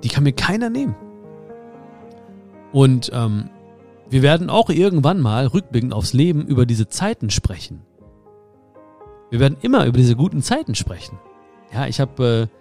Die 0.03 0.09
kann 0.09 0.25
mir 0.25 0.33
keiner 0.33 0.69
nehmen. 0.69 0.95
Und 2.73 3.11
ähm, 3.15 3.49
wir 4.11 4.23
werden 4.23 4.51
auch 4.51 4.69
irgendwann 4.69 5.21
mal 5.21 5.47
rückblickend 5.47 5.95
aufs 5.95 6.13
Leben 6.13 6.47
über 6.47 6.67
diese 6.67 6.89
Zeiten 6.89 7.31
sprechen. 7.31 7.83
Wir 9.31 9.41
werden 9.41 9.57
immer 9.63 9.87
über 9.87 9.97
diese 9.97 10.17
guten 10.17 10.43
Zeiten 10.43 10.75
sprechen. 10.75 11.19
Ja, 11.73 11.87
ich 11.87 12.01
habe, 12.01 12.49
äh, 12.51 12.57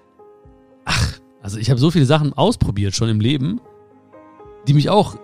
ach, 0.86 1.21
also 1.42 1.58
ich 1.58 1.70
habe 1.70 1.80
so 1.80 1.92
viele 1.92 2.06
Sachen 2.06 2.34
ausprobiert 2.34 2.96
schon 2.96 3.10
im 3.10 3.20
Leben, 3.20 3.60
die 4.68 4.74
mich 4.74 4.90
auch 4.90 5.18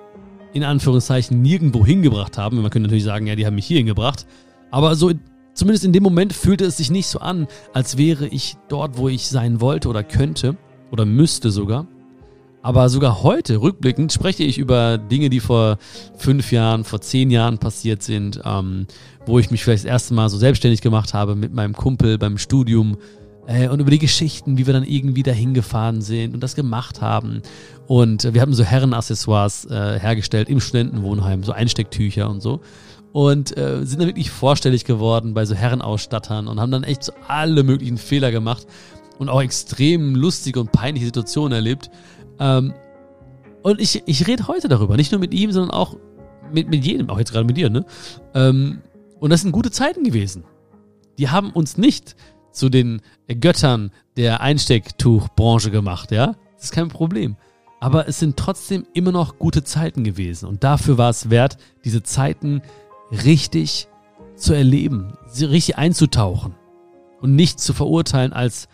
in 0.53 0.63
Anführungszeichen 0.63 1.41
nirgendwo 1.41 1.85
hingebracht 1.85 2.37
haben. 2.37 2.61
Man 2.61 2.71
könnte 2.71 2.87
natürlich 2.87 3.03
sagen, 3.03 3.27
ja, 3.27 3.35
die 3.35 3.45
haben 3.45 3.55
mich 3.55 3.67
hier 3.67 3.77
hingebracht. 3.77 4.25
Aber 4.71 4.95
so, 4.95 5.11
zumindest 5.53 5.85
in 5.85 5.93
dem 5.93 6.03
Moment 6.03 6.33
fühlte 6.33 6.65
es 6.65 6.77
sich 6.77 6.89
nicht 6.89 7.07
so 7.07 7.19
an, 7.19 7.47
als 7.73 7.97
wäre 7.97 8.27
ich 8.27 8.57
dort, 8.69 8.97
wo 8.97 9.09
ich 9.09 9.27
sein 9.27 9.61
wollte 9.61 9.89
oder 9.89 10.03
könnte 10.03 10.57
oder 10.91 11.05
müsste 11.05 11.51
sogar. 11.51 11.85
Aber 12.63 12.89
sogar 12.89 13.23
heute, 13.23 13.61
rückblickend, 13.61 14.11
spreche 14.11 14.43
ich 14.43 14.57
über 14.57 14.97
Dinge, 14.97 15.29
die 15.29 15.39
vor 15.39 15.77
fünf 16.17 16.51
Jahren, 16.51 16.83
vor 16.83 16.99
zehn 16.99 17.29
Jahren 17.29 17.59
passiert 17.59 18.03
sind, 18.03 18.41
ähm, 18.43 18.87
wo 19.25 19.39
ich 19.39 19.51
mich 19.51 19.63
vielleicht 19.63 19.85
das 19.85 19.89
erste 19.89 20.13
Mal 20.13 20.27
so 20.29 20.37
selbstständig 20.37 20.81
gemacht 20.81 21.13
habe 21.13 21.35
mit 21.35 21.53
meinem 21.53 21.73
Kumpel 21.73 22.17
beim 22.17 22.37
Studium 22.37 22.97
äh, 23.47 23.69
und 23.69 23.79
über 23.79 23.89
die 23.89 23.99
Geschichten, 23.99 24.57
wie 24.57 24.67
wir 24.67 24.73
dann 24.73 24.83
irgendwie 24.83 25.23
dahin 25.23 25.53
gefahren 25.53 26.01
sind 26.01 26.35
und 26.35 26.43
das 26.43 26.53
gemacht 26.53 27.01
haben. 27.01 27.41
Und 27.87 28.25
äh, 28.25 28.33
wir 28.33 28.41
haben 28.41 28.53
so 28.53 28.63
Herrenaccessoires 28.63 29.65
äh, 29.65 29.99
hergestellt 29.99 30.49
im 30.49 30.59
Studentenwohnheim, 30.59 31.43
so 31.43 31.53
Einstecktücher 31.53 32.29
und 32.29 32.41
so. 32.41 32.61
Und 33.13 33.57
äh, 33.57 33.83
sind 33.85 33.99
dann 33.99 34.07
wirklich 34.09 34.29
vorstellig 34.29 34.85
geworden 34.85 35.33
bei 35.33 35.45
so 35.45 35.55
Herrenausstattern 35.55 36.47
und 36.47 36.59
haben 36.59 36.71
dann 36.71 36.83
echt 36.83 37.03
so 37.03 37.13
alle 37.27 37.63
möglichen 37.63 37.97
Fehler 37.97 38.31
gemacht 38.31 38.67
und 39.17 39.29
auch 39.29 39.41
extrem 39.41 40.13
lustige 40.13 40.59
und 40.59 40.71
peinliche 40.71 41.05
Situationen 41.07 41.53
erlebt. 41.53 41.89
Ähm, 42.39 42.73
und 43.63 43.81
ich, 43.81 44.03
ich 44.05 44.27
rede 44.27 44.47
heute 44.47 44.67
darüber, 44.67 44.97
nicht 44.97 45.11
nur 45.11 45.19
mit 45.19 45.33
ihm, 45.33 45.51
sondern 45.51 45.71
auch 45.71 45.95
mit, 46.51 46.69
mit 46.69 46.85
jedem, 46.85 47.09
auch 47.09 47.17
jetzt 47.17 47.31
gerade 47.31 47.45
mit 47.45 47.57
dir, 47.57 47.69
ne? 47.69 47.85
Ähm, 48.33 48.81
und 49.19 49.31
das 49.31 49.41
sind 49.41 49.51
gute 49.51 49.71
Zeiten 49.71 50.03
gewesen. 50.03 50.43
Die 51.17 51.29
haben 51.29 51.49
uns 51.49 51.77
nicht 51.77 52.15
zu 52.57 52.69
den 52.69 53.01
Göttern 53.39 53.91
der 54.17 54.41
Einstecktuchbranche 54.41 55.71
gemacht, 55.71 56.11
ja? 56.11 56.35
Das 56.55 56.65
ist 56.65 56.71
kein 56.71 56.89
Problem. 56.89 57.37
Aber 57.79 58.07
es 58.07 58.19
sind 58.19 58.37
trotzdem 58.37 58.85
immer 58.93 59.11
noch 59.11 59.37
gute 59.37 59.63
Zeiten 59.63 60.03
gewesen. 60.03 60.47
Und 60.47 60.63
dafür 60.63 60.97
war 60.97 61.11
es 61.11 61.29
wert, 61.29 61.57
diese 61.85 62.01
Zeiten 62.01 62.61
richtig 63.11 63.87
zu 64.35 64.53
erleben, 64.53 65.13
sie 65.27 65.45
richtig 65.45 65.77
einzutauchen 65.77 66.55
und 67.21 67.35
nicht 67.35 67.59
zu 67.59 67.73
verurteilen 67.73 68.33
als, 68.33 68.67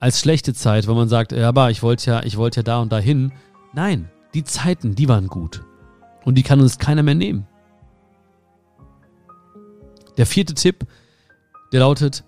als 0.00 0.20
schlechte 0.20 0.54
Zeit, 0.54 0.86
weil 0.86 0.94
man 0.94 1.08
sagt, 1.08 1.32
ja, 1.32 1.48
aber 1.48 1.70
ich 1.70 1.82
wollte 1.82 2.10
ja, 2.10 2.22
ich 2.22 2.36
wollte 2.36 2.60
ja 2.60 2.64
da 2.64 2.80
und 2.80 2.92
dahin. 2.92 3.32
Nein, 3.72 4.10
die 4.34 4.44
Zeiten, 4.44 4.94
die 4.94 5.08
waren 5.08 5.28
gut. 5.28 5.64
Und 6.24 6.36
die 6.36 6.42
kann 6.42 6.60
uns 6.60 6.78
keiner 6.78 7.02
mehr 7.02 7.14
nehmen. 7.14 7.46
Der 10.16 10.26
vierte 10.26 10.54
Tipp, 10.54 10.86
der 11.72 11.80
lautet, 11.80 12.24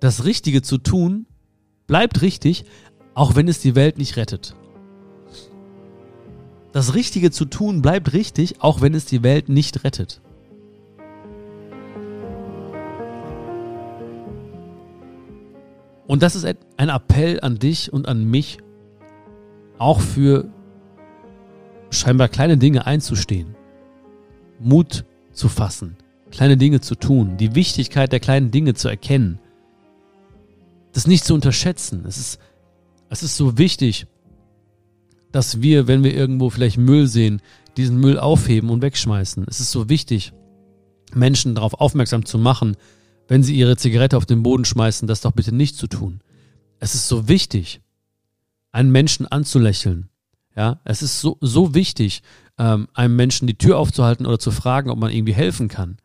das 0.00 0.24
Richtige 0.24 0.62
zu 0.62 0.78
tun 0.78 1.26
bleibt 1.86 2.22
richtig, 2.22 2.64
auch 3.14 3.34
wenn 3.34 3.48
es 3.48 3.60
die 3.60 3.74
Welt 3.74 3.98
nicht 3.98 4.16
rettet. 4.16 4.54
Das 6.72 6.94
Richtige 6.94 7.30
zu 7.30 7.46
tun 7.46 7.80
bleibt 7.80 8.12
richtig, 8.12 8.60
auch 8.60 8.82
wenn 8.82 8.92
es 8.94 9.06
die 9.06 9.22
Welt 9.22 9.48
nicht 9.48 9.84
rettet. 9.84 10.20
Und 16.06 16.22
das 16.22 16.36
ist 16.36 16.44
ein 16.76 16.88
Appell 16.88 17.40
an 17.40 17.58
dich 17.58 17.92
und 17.92 18.06
an 18.06 18.24
mich, 18.24 18.58
auch 19.78 20.00
für 20.00 20.48
scheinbar 21.90 22.28
kleine 22.28 22.58
Dinge 22.58 22.86
einzustehen, 22.86 23.54
Mut 24.60 25.04
zu 25.32 25.48
fassen, 25.48 25.96
kleine 26.30 26.56
Dinge 26.56 26.80
zu 26.80 26.94
tun, 26.94 27.36
die 27.38 27.54
Wichtigkeit 27.54 28.12
der 28.12 28.20
kleinen 28.20 28.50
Dinge 28.50 28.74
zu 28.74 28.88
erkennen 28.88 29.40
das 30.96 31.06
nicht 31.06 31.26
zu 31.26 31.34
unterschätzen. 31.34 32.06
Es 32.06 32.16
ist, 32.16 32.38
es 33.10 33.22
ist 33.22 33.36
so 33.36 33.58
wichtig, 33.58 34.06
dass 35.30 35.60
wir, 35.60 35.86
wenn 35.86 36.02
wir 36.02 36.14
irgendwo 36.14 36.48
vielleicht 36.48 36.78
Müll 36.78 37.06
sehen, 37.06 37.42
diesen 37.76 37.98
Müll 38.00 38.18
aufheben 38.18 38.70
und 38.70 38.80
wegschmeißen. 38.80 39.44
Es 39.46 39.60
ist 39.60 39.72
so 39.72 39.90
wichtig, 39.90 40.32
Menschen 41.12 41.54
darauf 41.54 41.74
aufmerksam 41.74 42.24
zu 42.24 42.38
machen, 42.38 42.78
wenn 43.28 43.42
sie 43.42 43.54
ihre 43.54 43.76
Zigarette 43.76 44.16
auf 44.16 44.24
den 44.24 44.42
Boden 44.42 44.64
schmeißen, 44.64 45.06
das 45.06 45.20
doch 45.20 45.32
bitte 45.32 45.54
nicht 45.54 45.76
zu 45.76 45.86
tun. 45.86 46.20
Es 46.78 46.94
ist 46.94 47.08
so 47.08 47.28
wichtig, 47.28 47.82
einen 48.72 48.90
Menschen 48.90 49.26
anzulächeln, 49.26 50.08
Ja, 50.56 50.80
es 50.84 51.02
ist 51.02 51.20
so, 51.20 51.36
so 51.42 51.74
wichtig, 51.74 52.22
ähm, 52.56 52.88
einem 52.94 53.16
Menschen 53.16 53.46
die 53.46 53.58
Tür 53.58 53.76
aufzuhalten 53.76 54.24
oder 54.24 54.38
zu 54.38 54.50
fragen, 54.50 54.88
ob 54.88 54.98
man 54.98 55.12
irgendwie 55.12 55.34
helfen 55.34 55.68
kann. 55.68 55.98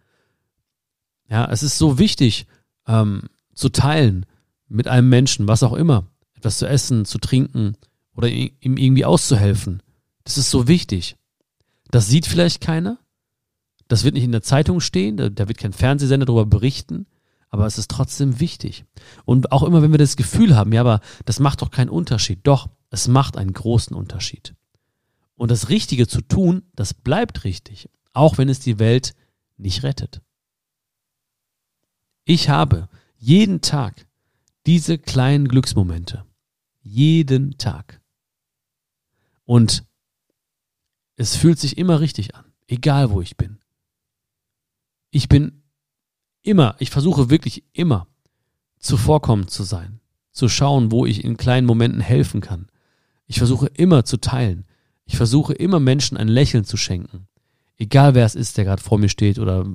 Ja, 1.30 1.50
es 1.50 1.64
ist 1.64 1.78
so 1.78 1.98
wichtig, 1.98 2.46
ähm, 2.88 3.30
zu 3.56 3.70
teilen 3.70 4.26
mit 4.72 4.88
einem 4.88 5.10
Menschen, 5.10 5.48
was 5.48 5.63
auch 5.63 5.74
immer, 5.74 6.08
etwas 6.34 6.58
zu 6.58 6.68
essen, 6.68 7.06
zu 7.06 7.18
trinken 7.18 7.75
oder 8.16 8.30
ihm 8.30 8.78
irgendwie 8.78 9.06
auszuhelfen. 9.06 9.84
Das 10.24 10.38
ist 10.38 10.50
so 10.50 10.68
wichtig. 10.68 11.18
Das 11.92 12.08
sieht 12.08 12.25
vielleicht 12.25 12.62
keiner. 12.62 12.98
Das 13.88 14.04
wird 14.04 14.13
nicht 14.13 14.24
in 14.24 14.32
der 14.32 14.42
Zeitung 14.42 14.80
stehen, 14.80 15.18
da, 15.18 15.48
wird 15.50 15.58
kein 15.58 15.74
Fernsehsender 15.74 16.25
darüber 16.25 16.46
berichten, 16.46 17.08
aber 17.50 17.66
es 17.66 17.78
ist 17.78 17.92
trotzdem 17.92 18.40
wichtig. 18.40 18.86
Und 19.25 19.51
auch 19.51 19.63
immer, 19.63 19.82
wenn 19.82 19.92
wir 19.92 19.98
das 19.98 20.16
Gefühl 20.16 20.56
haben, 20.56 20.72
ja, 20.72 20.80
aber 20.80 21.01
das 21.25 21.40
macht 21.40 21.62
doch 21.62 21.72
keinen 21.72 21.90
Unterschied. 21.90 22.40
Doch, 22.44 22.70
es 22.90 23.10
macht 23.10 23.36
einen 23.36 23.51
großen 23.51 23.94
Unterschied. 23.94 24.56
Und 25.36 25.51
das 25.51 25.68
Richtige 25.68 26.08
zu 26.08 26.22
tun, 26.22 26.63
das 26.74 26.94
bleibt 26.94 27.44
richtig, 27.44 27.90
auch 28.13 28.38
wenn 28.38 28.48
es 28.48 28.62
die 28.62 28.80
Welt 28.80 29.13
nicht 29.58 29.84
rettet. 29.84 30.22
Ich 32.24 32.48
habe 32.48 32.88
jeden 33.18 33.60
Tag 33.60 34.08
diese 34.65 34.98
kleinen 34.98 35.48
Glücksmomente. 35.48 36.25
Jeden 36.82 37.58
Tag. 37.58 38.01
Und 39.46 39.86
es 41.15 41.36
fühlt 41.36 41.60
sich 41.60 41.77
immer 41.77 42.00
richtig 42.00 42.36
an, 42.36 42.46
egal 42.68 43.12
wo 43.12 43.22
ich 43.22 43.38
bin. 43.38 43.60
Ich 45.12 45.27
bin 45.27 45.63
immer, 46.41 46.75
ich 46.80 46.89
versuche 46.89 47.30
wirklich 47.30 47.63
immer 47.74 48.08
zuvorkommend 48.80 49.51
zu 49.51 49.63
sein, 49.63 50.00
zu 50.32 50.50
schauen, 50.50 50.91
wo 50.91 51.06
ich 51.06 51.24
in 51.24 51.38
kleinen 51.38 51.68
Momenten 51.68 52.01
helfen 52.01 52.41
kann. 52.41 52.68
Ich 53.27 53.38
versuche 53.38 53.68
immer 53.68 54.06
zu 54.06 54.18
teilen. 54.18 54.65
Ich 55.06 55.18
versuche 55.18 55.53
immer 55.53 55.80
Menschen 55.80 56.18
ein 56.18 56.27
Lächeln 56.27 56.63
zu 56.63 56.77
schenken. 56.77 57.27
Egal 57.77 58.15
wer 58.15 58.25
es 58.25 58.36
ist, 58.36 58.58
der 58.58 58.65
gerade 58.65 58.82
vor 58.82 58.98
mir 58.98 59.10
steht 59.10 59.39
oder 59.39 59.65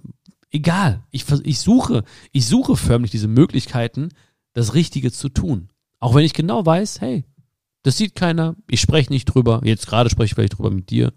egal. 0.50 1.02
Ich, 1.11 1.26
ich 1.45 1.59
suche, 1.59 2.05
ich 2.33 2.47
suche 2.47 2.76
förmlich 2.76 3.11
diese 3.11 3.28
Möglichkeiten, 3.28 4.11
das 4.57 4.73
Richtige 4.73 5.13
zu 5.13 5.29
tun. 5.29 5.69
Auch 6.01 6.15
wenn 6.15 6.25
ich 6.25 6.33
genau 6.33 6.65
weiß, 6.65 7.03
hey, 7.03 7.25
das 7.83 7.99
sieht 7.99 8.15
keiner, 8.15 8.57
ich 8.71 8.81
spreche 8.81 9.13
nicht 9.13 9.27
drüber, 9.27 9.61
jetzt 9.65 9.87
gerade 9.87 10.09
spreche 10.09 10.31
ich 10.31 10.35
vielleicht 10.35 10.57
drüber 10.57 10.71
mit 10.71 10.89
dir. 10.89 11.13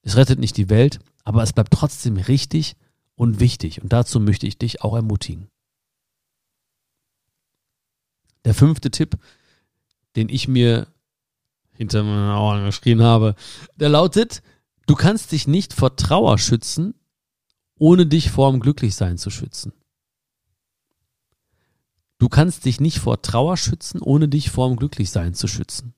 Es 0.00 0.16
rettet 0.16 0.38
nicht 0.38 0.56
die 0.56 0.70
Welt, 0.70 0.98
aber 1.22 1.42
es 1.42 1.52
bleibt 1.52 1.74
trotzdem 1.74 2.16
richtig 2.16 2.76
und 3.16 3.38
wichtig. 3.38 3.82
Und 3.82 3.92
dazu 3.92 4.18
möchte 4.18 4.46
ich 4.46 4.56
dich 4.56 4.80
auch 4.80 4.96
ermutigen. 4.96 5.50
Der 8.46 8.54
fünfte 8.54 8.90
Tipp, 8.90 9.18
den 10.16 10.30
ich 10.30 10.48
mir 10.48 10.86
hinter 11.72 12.02
meinen 12.02 12.30
Augen 12.30 12.64
geschrien 12.64 13.02
habe, 13.02 13.34
der 13.76 13.90
lautet, 13.90 14.42
du 14.86 14.94
kannst 14.94 15.32
dich 15.32 15.46
nicht 15.46 15.74
vor 15.74 15.96
Trauer 15.96 16.38
schützen, 16.38 16.94
ohne 17.74 18.06
dich 18.06 18.30
vor 18.30 18.50
dem 18.50 18.60
Glücklichsein 18.60 19.18
zu 19.18 19.28
schützen. 19.28 19.74
Du 22.20 22.28
kannst 22.28 22.66
dich 22.66 22.80
nicht 22.80 22.98
vor 22.98 23.22
Trauer 23.22 23.56
schützen, 23.56 24.02
ohne 24.02 24.28
dich 24.28 24.50
vor 24.50 24.68
dem 24.68 24.76
Glücklichsein 24.76 25.32
zu 25.32 25.48
schützen. 25.48 25.94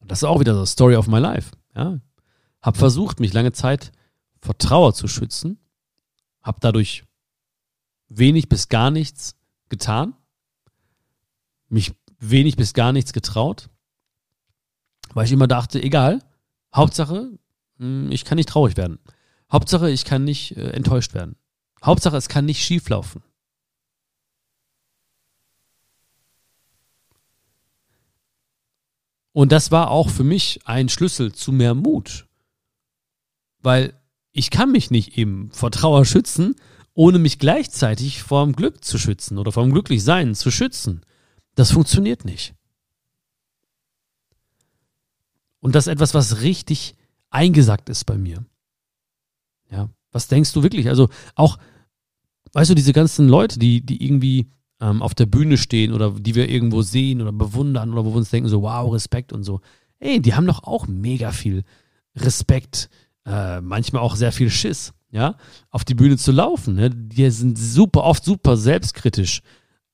Und 0.00 0.10
das 0.10 0.18
ist 0.18 0.24
auch 0.24 0.40
wieder 0.40 0.56
so 0.56 0.66
Story 0.66 0.96
of 0.96 1.06
my 1.06 1.20
life. 1.20 1.52
Ja, 1.76 2.00
hab 2.60 2.76
versucht, 2.76 3.20
mich 3.20 3.32
lange 3.32 3.52
Zeit 3.52 3.92
vor 4.40 4.58
Trauer 4.58 4.92
zu 4.92 5.06
schützen, 5.06 5.60
habe 6.42 6.58
dadurch 6.60 7.04
wenig 8.08 8.48
bis 8.48 8.68
gar 8.68 8.90
nichts 8.90 9.36
getan, 9.68 10.14
mich 11.68 11.94
wenig 12.18 12.56
bis 12.56 12.74
gar 12.74 12.92
nichts 12.92 13.12
getraut, 13.12 13.70
weil 15.12 15.26
ich 15.26 15.32
immer 15.32 15.46
dachte, 15.46 15.80
egal, 15.80 16.18
Hauptsache, 16.74 17.38
hm, 17.78 18.10
ich 18.10 18.24
kann 18.24 18.34
nicht 18.34 18.48
traurig 18.48 18.76
werden. 18.76 18.98
Hauptsache, 19.52 19.90
ich 19.90 20.04
kann 20.04 20.24
nicht 20.24 20.56
äh, 20.56 20.70
enttäuscht 20.70 21.14
werden. 21.14 21.36
Hauptsache, 21.84 22.16
es 22.16 22.28
kann 22.28 22.46
nicht 22.46 22.64
schief 22.64 22.88
laufen. 22.88 23.22
Und 29.34 29.50
das 29.50 29.72
war 29.72 29.90
auch 29.90 30.10
für 30.10 30.22
mich 30.22 30.60
ein 30.64 30.88
Schlüssel 30.88 31.32
zu 31.32 31.50
mehr 31.50 31.74
Mut. 31.74 32.28
Weil 33.58 34.00
ich 34.30 34.50
kann 34.50 34.70
mich 34.70 34.92
nicht 34.92 35.18
eben 35.18 35.50
vor 35.50 35.72
Trauer 35.72 36.04
schützen, 36.04 36.54
ohne 36.94 37.18
mich 37.18 37.40
gleichzeitig 37.40 38.22
vor 38.22 38.44
dem 38.44 38.54
Glück 38.54 38.84
zu 38.84 38.96
schützen 38.96 39.36
oder 39.36 39.50
vor 39.50 39.64
dem 39.64 39.72
Glücklichsein 39.72 40.36
zu 40.36 40.52
schützen. 40.52 41.04
Das 41.56 41.72
funktioniert 41.72 42.24
nicht. 42.24 42.54
Und 45.58 45.74
das 45.74 45.88
ist 45.88 45.92
etwas, 45.92 46.14
was 46.14 46.42
richtig 46.42 46.94
eingesackt 47.30 47.88
ist 47.88 48.04
bei 48.04 48.16
mir. 48.16 48.46
Ja, 49.68 49.90
was 50.12 50.28
denkst 50.28 50.52
du 50.52 50.62
wirklich? 50.62 50.88
Also 50.88 51.08
auch, 51.34 51.58
weißt 52.52 52.70
du, 52.70 52.74
diese 52.76 52.92
ganzen 52.92 53.26
Leute, 53.26 53.58
die, 53.58 53.84
die 53.84 54.04
irgendwie 54.04 54.52
ähm, 54.84 55.00
auf 55.00 55.14
der 55.14 55.26
Bühne 55.26 55.56
stehen 55.56 55.92
oder 55.92 56.10
die 56.10 56.34
wir 56.34 56.48
irgendwo 56.50 56.82
sehen 56.82 57.22
oder 57.22 57.32
bewundern 57.32 57.92
oder 57.92 58.04
wo 58.04 58.10
wir 58.10 58.18
uns 58.18 58.30
denken, 58.30 58.48
so 58.48 58.62
wow, 58.62 58.92
Respekt 58.92 59.32
und 59.32 59.42
so. 59.42 59.60
Ey, 59.98 60.20
die 60.20 60.34
haben 60.34 60.46
doch 60.46 60.64
auch 60.64 60.86
mega 60.86 61.32
viel 61.32 61.64
Respekt 62.14 62.90
äh, 63.24 63.62
manchmal 63.62 64.02
auch 64.02 64.14
sehr 64.14 64.32
viel 64.32 64.50
Schiss, 64.50 64.92
ja, 65.10 65.36
auf 65.70 65.84
die 65.84 65.94
Bühne 65.94 66.18
zu 66.18 66.32
laufen. 66.32 66.74
Ne? 66.74 66.90
Die 66.90 67.30
sind 67.30 67.58
super 67.58 68.04
oft 68.04 68.24
super 68.24 68.58
selbstkritisch, 68.58 69.40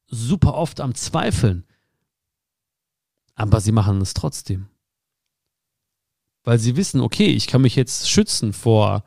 super 0.08 0.54
oft 0.54 0.80
am 0.80 0.94
Zweifeln. 0.94 1.64
Aber 3.36 3.60
sie 3.60 3.72
machen 3.72 4.00
es 4.00 4.12
trotzdem. 4.12 4.66
Weil 6.42 6.58
sie 6.58 6.76
wissen, 6.76 7.00
okay, 7.00 7.28
ich 7.28 7.46
kann 7.46 7.62
mich 7.62 7.76
jetzt 7.76 8.10
schützen 8.10 8.52
vor, 8.52 9.04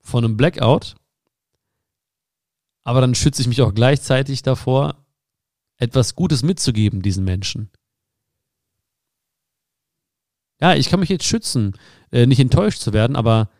vor 0.00 0.20
einem 0.20 0.36
Blackout, 0.36 0.96
aber 2.84 3.00
dann 3.00 3.14
schütze 3.14 3.42
ich 3.42 3.48
mich 3.48 3.62
auch 3.62 3.74
gleichzeitig 3.74 4.42
davor, 4.42 5.04
etwas 5.76 6.14
Gutes 6.14 6.42
mitzugeben 6.42 7.02
diesen 7.02 7.24
Menschen. 7.24 7.70
Ja, 10.60 10.74
ich 10.74 10.88
kann 10.88 11.00
mich 11.00 11.08
jetzt 11.08 11.24
schützen, 11.24 11.76
äh, 12.12 12.26
nicht 12.26 12.38
enttäuscht 12.38 12.80
zu 12.80 12.92
werden, 12.92 13.16
aber 13.16 13.50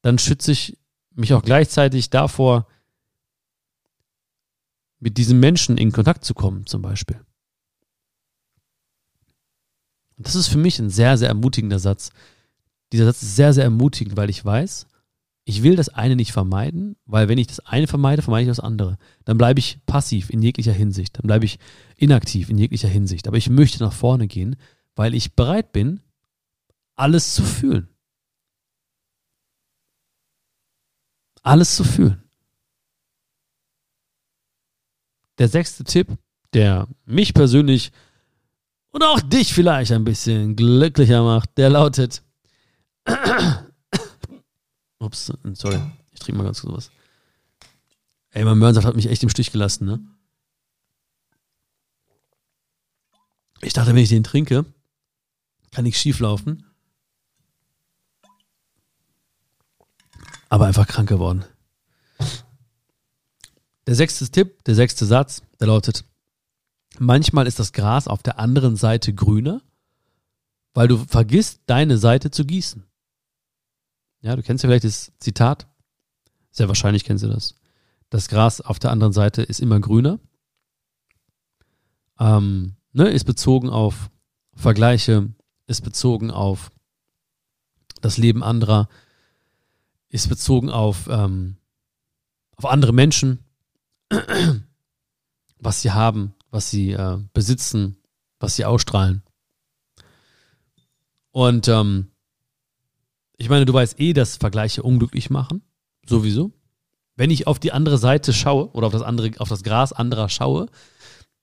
dann 0.00 0.18
schütze 0.18 0.52
ich 0.52 0.78
mich 1.14 1.34
auch 1.34 1.42
gleichzeitig 1.42 2.08
davor, 2.08 2.66
mit 4.98 5.18
diesem 5.18 5.40
Menschen 5.40 5.76
in 5.78 5.92
Kontakt 5.92 6.24
zu 6.24 6.32
kommen, 6.32 6.64
zum 6.66 6.80
Beispiel. 6.80 7.20
Das 10.16 10.36
ist 10.36 10.48
für 10.48 10.58
mich 10.58 10.78
ein 10.78 10.90
sehr, 10.90 11.18
sehr 11.18 11.28
ermutigender 11.28 11.80
Satz. 11.80 12.10
Dieser 12.92 13.06
Satz 13.06 13.22
ist 13.22 13.34
sehr, 13.34 13.52
sehr 13.52 13.64
ermutigend, 13.64 14.16
weil 14.16 14.30
ich 14.30 14.44
weiß, 14.44 14.86
ich 15.44 15.62
will 15.62 15.74
das 15.74 15.88
eine 15.88 16.16
nicht 16.16 16.32
vermeiden, 16.32 16.96
weil 17.04 17.28
wenn 17.28 17.38
ich 17.38 17.48
das 17.48 17.60
eine 17.60 17.86
vermeide, 17.86 18.22
vermeide 18.22 18.42
ich 18.42 18.48
das 18.48 18.60
andere. 18.60 18.96
Dann 19.24 19.38
bleibe 19.38 19.58
ich 19.58 19.84
passiv 19.86 20.30
in 20.30 20.40
jeglicher 20.40 20.72
Hinsicht, 20.72 21.18
dann 21.18 21.26
bleibe 21.26 21.44
ich 21.44 21.58
inaktiv 21.96 22.48
in 22.48 22.58
jeglicher 22.58 22.88
Hinsicht. 22.88 23.26
Aber 23.26 23.36
ich 23.36 23.50
möchte 23.50 23.82
nach 23.82 23.92
vorne 23.92 24.28
gehen, 24.28 24.56
weil 24.94 25.14
ich 25.14 25.34
bereit 25.34 25.72
bin, 25.72 26.00
alles 26.94 27.34
zu 27.34 27.42
fühlen. 27.42 27.88
Alles 31.42 31.74
zu 31.74 31.82
fühlen. 31.82 32.22
Der 35.38 35.48
sechste 35.48 35.82
Tipp, 35.82 36.06
der 36.54 36.86
mich 37.04 37.34
persönlich 37.34 37.90
und 38.90 39.02
auch 39.02 39.20
dich 39.20 39.52
vielleicht 39.52 39.90
ein 39.90 40.04
bisschen 40.04 40.54
glücklicher 40.54 41.24
macht, 41.24 41.58
der 41.58 41.70
lautet. 41.70 42.22
Ups, 45.02 45.32
sorry, 45.54 45.80
ich 46.12 46.20
trinke 46.20 46.38
mal 46.38 46.44
ganz 46.44 46.60
kurz 46.60 46.74
was. 46.74 46.90
Ey, 48.30 48.44
mein 48.44 48.58
Möhrensaft 48.58 48.86
hat 48.86 48.96
mich 48.96 49.08
echt 49.08 49.22
im 49.22 49.28
Stich 49.28 49.52
gelassen, 49.52 49.84
ne? 49.84 50.00
Ich 53.60 53.72
dachte, 53.72 53.90
wenn 53.90 54.02
ich 54.02 54.08
den 54.08 54.24
trinke, 54.24 54.64
kann 55.70 55.86
ich 55.86 55.98
schief 55.98 56.18
laufen. 56.20 56.64
aber 60.52 60.66
einfach 60.66 60.86
krank 60.86 61.08
geworden. 61.08 61.46
Der 63.86 63.94
sechste 63.94 64.28
Tipp, 64.28 64.62
der 64.64 64.74
sechste 64.74 65.06
Satz, 65.06 65.42
der 65.58 65.68
lautet, 65.68 66.04
manchmal 66.98 67.46
ist 67.46 67.58
das 67.58 67.72
Gras 67.72 68.06
auf 68.06 68.22
der 68.22 68.38
anderen 68.38 68.76
Seite 68.76 69.14
grüner, 69.14 69.62
weil 70.74 70.88
du 70.88 70.98
vergisst, 70.98 71.62
deine 71.64 71.96
Seite 71.96 72.30
zu 72.30 72.44
gießen. 72.44 72.84
Ja, 74.22 74.36
du 74.36 74.42
kennst 74.42 74.62
ja 74.62 74.68
vielleicht 74.68 74.84
das 74.84 75.12
Zitat. 75.18 75.66
Sehr 76.50 76.68
wahrscheinlich 76.68 77.04
kennst 77.04 77.24
du 77.24 77.28
das. 77.28 77.56
Das 78.08 78.28
Gras 78.28 78.60
auf 78.60 78.78
der 78.78 78.90
anderen 78.90 79.12
Seite 79.12 79.42
ist 79.42 79.60
immer 79.60 79.80
grüner. 79.80 80.20
Ähm, 82.20 82.76
ne, 82.92 83.08
ist 83.08 83.24
bezogen 83.24 83.68
auf 83.68 84.10
Vergleiche, 84.54 85.30
ist 85.66 85.82
bezogen 85.82 86.30
auf 86.30 86.70
das 88.00 88.16
Leben 88.16 88.42
anderer, 88.44 88.88
ist 90.08 90.28
bezogen 90.28 90.70
auf, 90.70 91.08
ähm, 91.08 91.56
auf 92.56 92.66
andere 92.66 92.92
Menschen, 92.92 93.44
was 95.58 95.82
sie 95.82 95.90
haben, 95.90 96.34
was 96.50 96.70
sie 96.70 96.92
äh, 96.92 97.18
besitzen, 97.32 97.96
was 98.38 98.56
sie 98.56 98.66
ausstrahlen. 98.66 99.22
Und 101.30 101.66
ähm, 101.68 102.11
ich 103.42 103.48
meine, 103.48 103.64
du 103.64 103.72
weißt 103.72 103.98
eh, 103.98 104.12
dass 104.12 104.36
Vergleiche 104.36 104.84
unglücklich 104.84 105.28
machen. 105.28 105.62
Sowieso. 106.06 106.52
Wenn 107.16 107.28
ich 107.32 107.48
auf 107.48 107.58
die 107.58 107.72
andere 107.72 107.98
Seite 107.98 108.32
schaue 108.32 108.70
oder 108.70 108.86
auf 108.86 108.92
das 108.92 109.02
andere, 109.02 109.32
auf 109.38 109.48
das 109.48 109.64
Gras 109.64 109.92
anderer 109.92 110.28
schaue, 110.28 110.66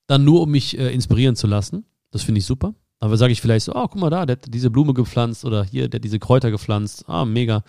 dann 0.07 0.23
nur 0.23 0.41
um 0.43 0.49
mich 0.49 0.79
äh, 0.79 0.93
inspirieren 0.93 1.35
zu 1.35 1.45
lassen. 1.45 1.85
Das 2.11 2.23
finde 2.23 2.39
ich 2.39 2.45
super. 2.45 2.73
Aber 2.99 3.17
sage 3.17 3.33
ich 3.33 3.41
vielleicht 3.41 3.65
so, 3.65 3.75
oh, 3.75 3.85
guck 3.89 3.97
mal 3.97 4.09
da, 4.09 4.25
der 4.25 4.37
hat 4.37 4.45
diese 4.47 4.69
Blume 4.69 4.93
gepflanzt 4.93 5.43
oder 5.43 5.65
hier, 5.65 5.89
der 5.89 5.97
hat 5.97 6.05
diese 6.05 6.19
Kräuter 6.19 6.51
gepflanzt. 6.51 7.03
Ah, 7.09 7.25
mega. 7.25 7.63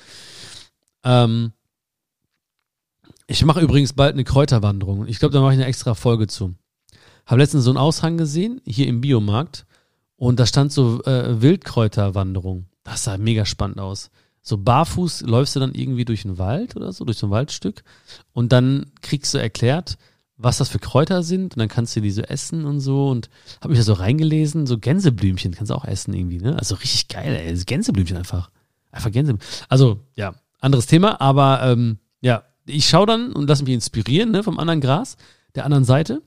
Ähm, 1.02 1.50
ich 3.26 3.44
mache 3.44 3.60
übrigens 3.60 3.94
bald 3.94 4.12
eine 4.12 4.22
Kräuterwanderung. 4.22 5.08
Ich 5.08 5.18
glaube, 5.18 5.34
da 5.34 5.40
mache 5.40 5.54
ich 5.54 5.58
eine 5.58 5.66
extra 5.66 5.94
Folge 5.94 6.28
zu. 6.28 6.54
Habe 7.26 7.40
letztens 7.40 7.64
so 7.64 7.70
einen 7.70 7.78
Aushang 7.78 8.16
gesehen, 8.16 8.60
hier 8.64 8.86
im 8.86 9.00
Biomarkt. 9.00 9.66
Und 10.14 10.38
da 10.38 10.46
stand 10.46 10.70
so 10.70 11.02
äh, 11.02 11.42
Wildkräuterwanderung. 11.42 12.66
Das 12.84 13.02
sah 13.02 13.18
mega 13.18 13.44
spannend 13.44 13.80
aus. 13.80 14.10
So 14.42 14.56
barfuß 14.56 15.22
läufst 15.22 15.54
du 15.56 15.60
dann 15.60 15.74
irgendwie 15.74 16.04
durch 16.04 16.22
den 16.22 16.38
Wald 16.38 16.76
oder 16.76 16.92
so, 16.92 17.04
durch 17.04 17.18
so 17.18 17.26
ein 17.26 17.30
Waldstück. 17.30 17.82
Und 18.32 18.52
dann 18.52 18.92
kriegst 19.02 19.34
du 19.34 19.38
erklärt, 19.38 19.98
was 20.42 20.56
das 20.56 20.70
für 20.70 20.78
Kräuter 20.78 21.22
sind 21.22 21.54
und 21.54 21.58
dann 21.58 21.68
kannst 21.68 21.94
du 21.94 22.00
die 22.00 22.10
so 22.10 22.22
essen 22.22 22.64
und 22.64 22.80
so 22.80 23.10
und 23.10 23.28
habe 23.60 23.70
mich 23.70 23.78
da 23.78 23.84
so 23.84 23.92
reingelesen, 23.92 24.66
so 24.66 24.78
Gänseblümchen 24.78 25.52
kannst 25.52 25.70
du 25.70 25.74
auch 25.74 25.84
essen 25.84 26.14
irgendwie, 26.14 26.38
ne? 26.38 26.58
Also 26.58 26.76
richtig 26.76 27.08
geil, 27.08 27.34
ey, 27.34 27.54
Gänseblümchen 27.64 28.16
einfach. 28.16 28.50
Einfach 28.90 29.12
Gänseblümchen. 29.12 29.66
Also, 29.68 30.00
ja, 30.16 30.34
anderes 30.60 30.86
Thema, 30.86 31.20
aber 31.20 31.62
ähm, 31.62 31.98
ja, 32.22 32.44
ich 32.64 32.88
schaue 32.88 33.06
dann 33.06 33.32
und 33.32 33.48
lasse 33.48 33.64
mich 33.64 33.74
inspirieren, 33.74 34.30
ne, 34.30 34.42
vom 34.42 34.58
anderen 34.58 34.80
Gras, 34.80 35.18
der 35.54 35.66
anderen 35.66 35.84
Seite. 35.84 36.22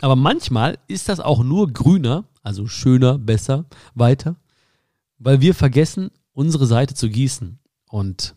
Aber 0.00 0.16
manchmal 0.16 0.78
ist 0.86 1.08
das 1.08 1.20
auch 1.20 1.42
nur 1.42 1.70
grüner, 1.70 2.24
also 2.42 2.66
schöner, 2.66 3.18
besser, 3.18 3.66
weiter, 3.94 4.36
weil 5.18 5.40
wir 5.40 5.54
vergessen, 5.54 6.10
unsere 6.32 6.66
Seite 6.66 6.94
zu 6.94 7.08
gießen. 7.08 7.58
Und 7.88 8.36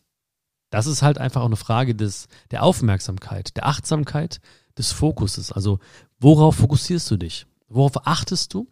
das 0.69 0.87
ist 0.87 1.01
halt 1.01 1.17
einfach 1.17 1.41
auch 1.41 1.47
eine 1.47 1.55
Frage 1.55 1.95
des, 1.95 2.27
der 2.49 2.63
Aufmerksamkeit, 2.63 3.55
der 3.57 3.67
Achtsamkeit, 3.67 4.39
des 4.77 4.91
Fokuses. 4.91 5.51
Also 5.51 5.79
worauf 6.19 6.55
fokussierst 6.55 7.09
du 7.11 7.17
dich? 7.17 7.45
Worauf 7.67 8.07
achtest 8.07 8.53
du? 8.53 8.67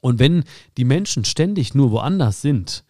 Und 0.00 0.18
wenn 0.18 0.44
die 0.76 0.84
Menschen 0.84 1.24
ständig 1.24 1.74
nur 1.74 1.90
woanders 1.90 2.42
sind, 2.42 2.84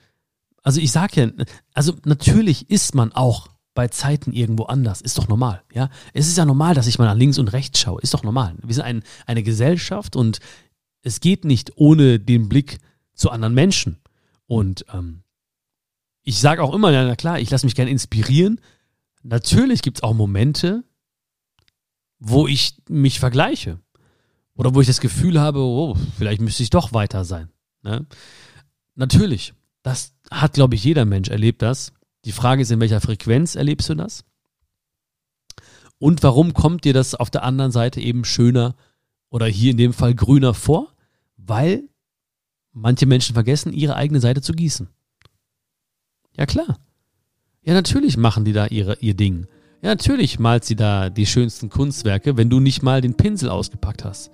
also 0.62 0.80
ich 0.80 0.92
sage 0.92 1.20
ja, 1.20 1.44
also 1.74 1.94
natürlich 2.04 2.70
ist 2.70 2.94
man 2.94 3.12
auch 3.12 3.48
bei 3.74 3.88
Zeiten 3.88 4.32
irgendwo 4.32 4.64
anders. 4.64 5.00
Ist 5.00 5.18
doch 5.18 5.28
normal, 5.28 5.62
ja. 5.72 5.88
Es 6.12 6.28
ist 6.28 6.36
ja 6.36 6.44
normal, 6.44 6.74
dass 6.74 6.86
ich 6.86 6.98
mal 6.98 7.06
nach 7.06 7.16
links 7.16 7.38
und 7.38 7.52
rechts 7.52 7.80
schaue. 7.80 8.00
Ist 8.02 8.14
doch 8.14 8.22
normal. 8.22 8.54
Wir 8.62 8.74
sind 8.74 8.84
ein, 8.84 9.02
eine 9.26 9.42
Gesellschaft 9.42 10.14
und 10.14 10.40
es 11.02 11.20
geht 11.20 11.44
nicht 11.44 11.72
ohne 11.76 12.20
den 12.20 12.48
Blick 12.48 12.78
zu 13.22 13.30
anderen 13.30 13.54
Menschen. 13.54 13.98
Und 14.46 14.84
ähm, 14.92 15.22
ich 16.22 16.38
sage 16.38 16.62
auch 16.62 16.74
immer, 16.74 16.90
na 16.90 17.16
klar, 17.16 17.40
ich 17.40 17.50
lasse 17.50 17.64
mich 17.64 17.74
gerne 17.74 17.90
inspirieren. 17.90 18.60
Natürlich 19.22 19.82
gibt 19.82 19.98
es 19.98 20.02
auch 20.02 20.12
Momente, 20.12 20.84
wo 22.18 22.46
ich 22.46 22.76
mich 22.88 23.18
vergleiche. 23.18 23.80
Oder 24.54 24.74
wo 24.74 24.80
ich 24.80 24.86
das 24.86 25.00
Gefühl 25.00 25.40
habe, 25.40 25.60
oh, 25.60 25.96
vielleicht 26.18 26.40
müsste 26.40 26.62
ich 26.62 26.70
doch 26.70 26.92
weiter 26.92 27.24
sein. 27.24 27.48
Ne? 27.82 28.06
Natürlich, 28.94 29.54
das 29.82 30.12
hat, 30.30 30.52
glaube 30.52 30.74
ich, 30.74 30.84
jeder 30.84 31.04
Mensch 31.04 31.28
erlebt 31.30 31.62
das. 31.62 31.92
Die 32.24 32.32
Frage 32.32 32.62
ist, 32.62 32.70
in 32.70 32.80
welcher 32.80 33.00
Frequenz 33.00 33.54
erlebst 33.54 33.88
du 33.88 33.94
das? 33.94 34.24
Und 35.98 36.22
warum 36.22 36.52
kommt 36.52 36.84
dir 36.84 36.92
das 36.92 37.14
auf 37.14 37.30
der 37.30 37.44
anderen 37.44 37.72
Seite 37.72 38.00
eben 38.00 38.24
schöner 38.24 38.74
oder 39.30 39.46
hier 39.46 39.70
in 39.70 39.76
dem 39.76 39.92
Fall 39.92 40.14
grüner 40.14 40.52
vor? 40.52 40.92
Weil 41.36 41.88
manche 42.72 43.06
Menschen 43.06 43.34
vergessen, 43.34 43.72
ihre 43.72 43.96
eigene 43.96 44.20
Seite 44.20 44.40
zu 44.40 44.52
gießen. 44.52 44.88
Ja 46.36 46.46
klar. 46.46 46.78
Ja, 47.62 47.74
natürlich 47.74 48.16
machen 48.16 48.44
die 48.44 48.52
da 48.52 48.66
ihre, 48.66 48.96
ihr 49.00 49.14
Ding. 49.14 49.46
Ja, 49.82 49.90
natürlich 49.90 50.38
malt 50.38 50.64
sie 50.64 50.76
da 50.76 51.10
die 51.10 51.26
schönsten 51.26 51.68
Kunstwerke, 51.68 52.36
wenn 52.36 52.50
du 52.50 52.60
nicht 52.60 52.82
mal 52.82 53.00
den 53.00 53.14
Pinsel 53.14 53.48
ausgepackt 53.48 54.04
hast. 54.04 54.30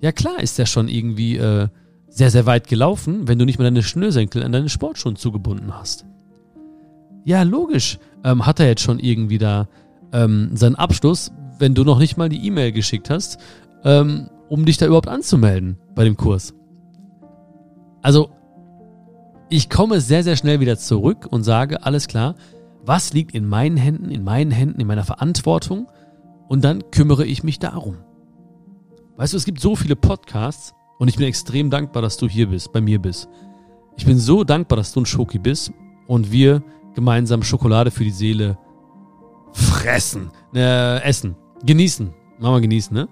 Ja 0.00 0.12
klar 0.12 0.40
ist 0.40 0.58
der 0.58 0.66
schon 0.66 0.88
irgendwie 0.88 1.36
äh, 1.36 1.68
sehr, 2.08 2.30
sehr 2.30 2.46
weit 2.46 2.68
gelaufen, 2.68 3.26
wenn 3.26 3.38
du 3.38 3.44
nicht 3.44 3.58
mal 3.58 3.64
deine 3.64 3.82
Schnürsenkel 3.82 4.42
an 4.42 4.52
deine 4.52 4.68
Sportschuhen 4.68 5.16
zugebunden 5.16 5.74
hast. 5.74 6.04
Ja, 7.24 7.42
logisch 7.42 7.98
ähm, 8.22 8.46
hat 8.46 8.60
er 8.60 8.66
jetzt 8.66 8.82
schon 8.82 8.98
irgendwie 8.98 9.38
da 9.38 9.68
ähm, 10.12 10.50
seinen 10.54 10.76
Abschluss, 10.76 11.32
wenn 11.58 11.74
du 11.74 11.84
noch 11.84 11.98
nicht 11.98 12.16
mal 12.16 12.28
die 12.28 12.46
E-Mail 12.46 12.72
geschickt 12.72 13.10
hast, 13.10 13.38
ähm, 13.82 14.28
um 14.48 14.64
dich 14.64 14.76
da 14.76 14.86
überhaupt 14.86 15.08
anzumelden 15.08 15.78
bei 15.94 16.04
dem 16.04 16.16
Kurs. 16.16 16.54
Also 18.04 18.28
ich 19.48 19.70
komme 19.70 19.98
sehr, 20.02 20.22
sehr 20.22 20.36
schnell 20.36 20.60
wieder 20.60 20.76
zurück 20.76 21.26
und 21.30 21.42
sage, 21.42 21.84
alles 21.86 22.06
klar, 22.06 22.34
was 22.84 23.14
liegt 23.14 23.34
in 23.34 23.48
meinen 23.48 23.78
Händen, 23.78 24.10
in 24.10 24.22
meinen 24.22 24.50
Händen, 24.50 24.78
in 24.78 24.86
meiner 24.86 25.04
Verantwortung 25.04 25.88
und 26.46 26.62
dann 26.64 26.90
kümmere 26.90 27.24
ich 27.24 27.42
mich 27.42 27.58
darum. 27.58 27.96
Weißt 29.16 29.32
du, 29.32 29.38
es 29.38 29.46
gibt 29.46 29.58
so 29.58 29.74
viele 29.74 29.96
Podcasts 29.96 30.74
und 30.98 31.08
ich 31.08 31.16
bin 31.16 31.26
extrem 31.26 31.70
dankbar, 31.70 32.02
dass 32.02 32.18
du 32.18 32.28
hier 32.28 32.50
bist, 32.50 32.74
bei 32.74 32.82
mir 32.82 33.00
bist. 33.00 33.26
Ich 33.96 34.04
bin 34.04 34.18
so 34.18 34.44
dankbar, 34.44 34.76
dass 34.76 34.92
du 34.92 35.00
ein 35.00 35.06
Schoki 35.06 35.38
bist 35.38 35.72
und 36.06 36.30
wir 36.30 36.62
gemeinsam 36.94 37.42
Schokolade 37.42 37.90
für 37.90 38.04
die 38.04 38.10
Seele 38.10 38.58
fressen, 39.54 40.30
äh, 40.54 41.00
essen, 41.02 41.36
genießen. 41.64 42.12
Machen 42.38 42.56
wir 42.56 42.60
genießen, 42.60 42.94
ne? 42.94 43.08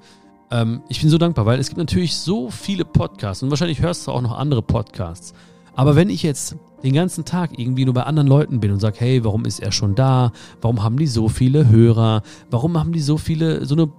Ähm, 0.52 0.82
ich 0.88 1.00
bin 1.00 1.08
so 1.08 1.18
dankbar, 1.18 1.46
weil 1.46 1.58
es 1.58 1.68
gibt 1.68 1.78
natürlich 1.78 2.14
so 2.14 2.50
viele 2.50 2.84
Podcasts 2.84 3.42
und 3.42 3.50
wahrscheinlich 3.50 3.80
hörst 3.80 4.06
du 4.06 4.12
auch 4.12 4.20
noch 4.20 4.36
andere 4.36 4.62
Podcasts. 4.62 5.32
Aber 5.74 5.96
wenn 5.96 6.10
ich 6.10 6.22
jetzt 6.22 6.56
den 6.82 6.92
ganzen 6.92 7.24
Tag 7.24 7.58
irgendwie 7.58 7.86
nur 7.86 7.94
bei 7.94 8.02
anderen 8.02 8.28
Leuten 8.28 8.60
bin 8.60 8.70
und 8.70 8.80
sage, 8.80 8.96
hey, 9.00 9.24
warum 9.24 9.46
ist 9.46 9.60
er 9.60 9.72
schon 9.72 9.94
da? 9.94 10.32
Warum 10.60 10.82
haben 10.82 10.98
die 10.98 11.06
so 11.06 11.28
viele 11.28 11.68
Hörer? 11.70 12.22
Warum 12.50 12.78
haben 12.78 12.92
die 12.92 13.00
so 13.00 13.16
viele, 13.16 13.64
so 13.64 13.74
eine 13.74 13.90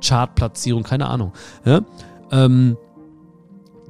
Chartplatzierung? 0.00 0.84
Keine 0.84 1.08
Ahnung. 1.08 1.32
Ja, 1.64 1.80
ähm, 2.30 2.76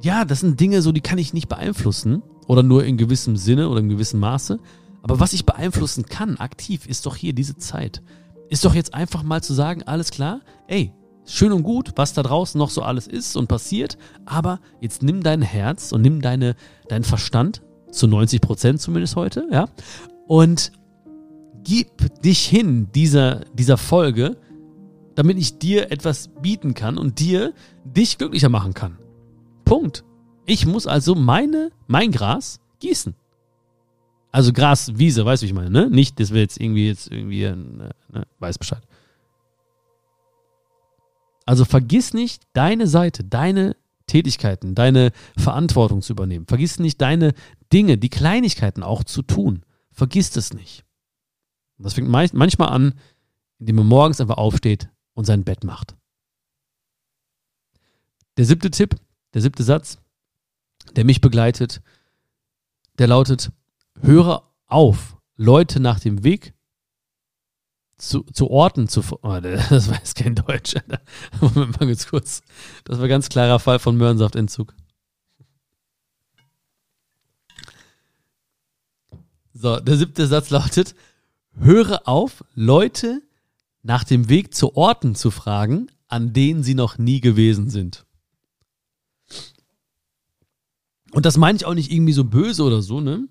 ja, 0.01 0.25
das 0.25 0.39
sind 0.39 0.59
Dinge 0.59 0.81
so, 0.81 0.91
die 0.91 1.01
kann 1.01 1.19
ich 1.19 1.33
nicht 1.33 1.49
beeinflussen 1.49 2.23
oder 2.47 2.63
nur 2.63 2.83
in 2.83 2.97
gewissem 2.97 3.35
Sinne 3.35 3.69
oder 3.69 3.81
in 3.81 3.89
gewissem 3.89 4.19
Maße. 4.19 4.59
Aber 5.03 5.19
was 5.19 5.33
ich 5.33 5.45
beeinflussen 5.45 6.05
kann, 6.05 6.37
aktiv, 6.37 6.87
ist 6.87 7.05
doch 7.05 7.15
hier 7.15 7.33
diese 7.33 7.57
Zeit. 7.57 8.01
Ist 8.49 8.65
doch 8.65 8.73
jetzt 8.73 8.93
einfach 8.95 9.21
mal 9.21 9.43
zu 9.43 9.53
sagen, 9.53 9.83
alles 9.83 10.09
klar, 10.09 10.41
ey, 10.67 10.93
schön 11.27 11.51
und 11.51 11.63
gut, 11.63 11.91
was 11.95 12.13
da 12.13 12.23
draußen 12.23 12.57
noch 12.57 12.69
so 12.69 12.81
alles 12.81 13.07
ist 13.07 13.35
und 13.35 13.47
passiert, 13.47 13.97
aber 14.25 14.59
jetzt 14.81 15.03
nimm 15.03 15.21
dein 15.21 15.41
Herz 15.41 15.91
und 15.91 16.01
nimm 16.01 16.21
deine, 16.21 16.55
deinen 16.87 17.03
Verstand, 17.03 17.61
zu 17.91 18.07
90 18.07 18.41
Prozent 18.41 18.81
zumindest 18.81 19.15
heute, 19.15 19.47
ja, 19.51 19.67
und 20.27 20.71
gib 21.63 22.21
dich 22.21 22.45
hin 22.45 22.89
dieser, 22.93 23.41
dieser 23.53 23.77
Folge, 23.77 24.37
damit 25.15 25.37
ich 25.37 25.57
dir 25.57 25.91
etwas 25.91 26.29
bieten 26.41 26.73
kann 26.73 26.97
und 26.97 27.19
dir 27.19 27.53
dich 27.83 28.17
glücklicher 28.17 28.49
machen 28.49 28.73
kann. 28.73 28.97
Punkt. 29.65 30.03
Ich 30.45 30.65
muss 30.65 30.87
also 30.87 31.15
meine, 31.15 31.71
mein 31.87 32.11
Gras 32.11 32.59
gießen. 32.79 33.15
Also 34.31 34.53
Gras, 34.53 34.97
Wiese, 34.97 35.25
weißt 35.25 35.41
du, 35.41 35.45
wie 35.45 35.49
ich 35.49 35.55
meine, 35.55 35.69
ne? 35.69 35.89
Nicht, 35.89 36.19
dass 36.19 36.31
wir 36.31 36.41
jetzt 36.41 36.59
irgendwie 36.59 36.87
jetzt 36.87 37.11
irgendwie, 37.11 37.41
ne, 37.41 37.89
ne, 38.13 38.27
weiß 38.39 38.57
Bescheid. 38.57 38.86
Also 41.47 41.63
vergiss 41.63 42.13
nicht, 42.13 42.43
deine 42.51 42.87
Seite, 42.87 43.23
deine 43.23 43.77
Tätigkeiten, 44.05 44.75
deine 44.75 45.11
Verantwortung 45.37 46.01
zu 46.01 46.11
übernehmen. 46.11 46.45
Vergiss 46.45 46.77
nicht, 46.77 47.01
deine 47.01 47.33
Dinge, 47.71 47.97
die 47.97 48.09
Kleinigkeiten 48.09 48.83
auch 48.83 49.05
zu 49.05 49.21
tun. 49.21 49.63
Vergiss 49.91 50.35
es 50.35 50.53
nicht. 50.53 50.83
Und 51.77 51.85
das 51.85 51.93
fängt 51.93 52.09
manchmal 52.09 52.69
an, 52.69 52.95
indem 53.59 53.77
man 53.77 53.87
morgens 53.87 54.19
einfach 54.19 54.37
aufsteht 54.37 54.89
und 55.13 55.23
sein 55.23 55.45
Bett 55.45 55.63
macht. 55.63 55.95
Der 58.35 58.43
siebte 58.43 58.69
Tipp, 58.69 58.97
der 59.33 59.41
siebte 59.41 59.63
Satz, 59.63 59.99
der 60.97 61.05
mich 61.05 61.21
begleitet, 61.21 61.81
der 62.99 63.07
lautet, 63.07 63.51
höre 64.01 64.43
auf, 64.65 65.17
Leute 65.37 65.79
nach 65.79 66.01
dem 66.01 66.25
Weg 66.25 66.53
zu, 67.97 68.21
zu 68.23 68.49
Orten 68.49 68.87
zu. 68.87 69.01
Oh, 69.21 69.39
das 69.41 69.87
jetzt 69.87 70.15
kein 70.15 70.35
Deutsch. 70.35 70.75
Moment 71.41 71.79
mal 71.79 71.87
ganz 71.87 72.07
kurz. 72.07 72.41
Das 72.83 72.99
war 72.99 73.07
ganz 73.07 73.29
klarer 73.29 73.59
Fall 73.59 73.79
von 73.79 73.97
Möhrensaftentzug. 73.97 74.73
So, 79.53 79.79
der 79.79 79.97
siebte 79.97 80.27
Satz 80.27 80.49
lautet: 80.49 80.95
Höre 81.55 82.07
auf, 82.07 82.43
Leute 82.53 83.21
nach 83.81 84.03
dem 84.03 84.29
Weg 84.29 84.53
zu 84.53 84.75
Orten 84.75 85.15
zu 85.15 85.31
fragen, 85.31 85.89
an 86.07 86.33
denen 86.33 86.63
sie 86.63 86.75
noch 86.75 86.97
nie 86.97 87.21
gewesen 87.21 87.69
sind. 87.69 88.05
Und 91.11 91.25
das 91.25 91.37
meine 91.37 91.55
ich 91.55 91.65
auch 91.65 91.73
nicht 91.73 91.91
irgendwie 91.91 92.13
so 92.13 92.25
böse 92.25 92.63
oder 92.63 92.81
so, 92.81 93.01
ne? 93.01 93.27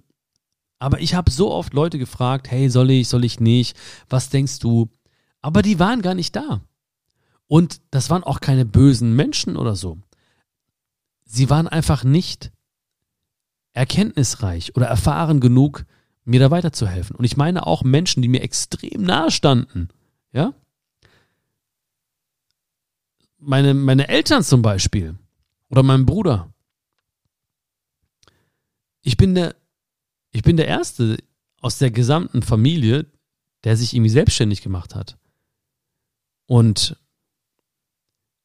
Aber 0.78 1.00
ich 1.00 1.14
habe 1.14 1.30
so 1.30 1.50
oft 1.52 1.72
Leute 1.72 1.98
gefragt, 1.98 2.50
hey, 2.50 2.68
soll 2.68 2.90
ich, 2.90 3.08
soll 3.08 3.24
ich 3.24 3.40
nicht? 3.40 3.76
Was 4.08 4.28
denkst 4.28 4.58
du? 4.58 4.90
Aber 5.40 5.62
die 5.62 5.78
waren 5.78 6.02
gar 6.02 6.14
nicht 6.14 6.36
da. 6.36 6.60
Und 7.46 7.80
das 7.90 8.10
waren 8.10 8.24
auch 8.24 8.40
keine 8.40 8.64
bösen 8.64 9.14
Menschen 9.14 9.56
oder 9.56 9.76
so. 9.76 9.98
sie 11.24 11.50
waren 11.50 11.68
einfach 11.68 12.04
nicht 12.04 12.52
erkenntnisreich 13.72 14.74
oder 14.74 14.86
erfahren 14.86 15.40
genug, 15.40 15.84
mir 16.24 16.40
da 16.40 16.50
weiterzuhelfen. 16.50 17.14
Und 17.16 17.24
ich 17.24 17.36
meine 17.36 17.66
auch 17.66 17.82
Menschen, 17.82 18.22
die 18.22 18.28
mir 18.28 18.42
extrem 18.42 19.02
nahe 19.02 19.30
standen. 19.30 19.88
Ja? 20.32 20.54
Meine, 23.38 23.74
meine 23.74 24.08
Eltern 24.08 24.42
zum 24.42 24.62
Beispiel. 24.62 25.16
Oder 25.68 25.82
mein 25.82 26.06
Bruder. 26.06 26.52
Ich 29.02 29.16
bin 29.16 29.34
der, 29.34 29.54
ich 30.36 30.42
bin 30.42 30.58
der 30.58 30.68
Erste 30.68 31.16
aus 31.62 31.78
der 31.78 31.90
gesamten 31.90 32.42
Familie, 32.42 33.06
der 33.64 33.74
sich 33.74 33.94
irgendwie 33.94 34.10
selbstständig 34.10 34.60
gemacht 34.60 34.94
hat. 34.94 35.16
Und 36.44 36.96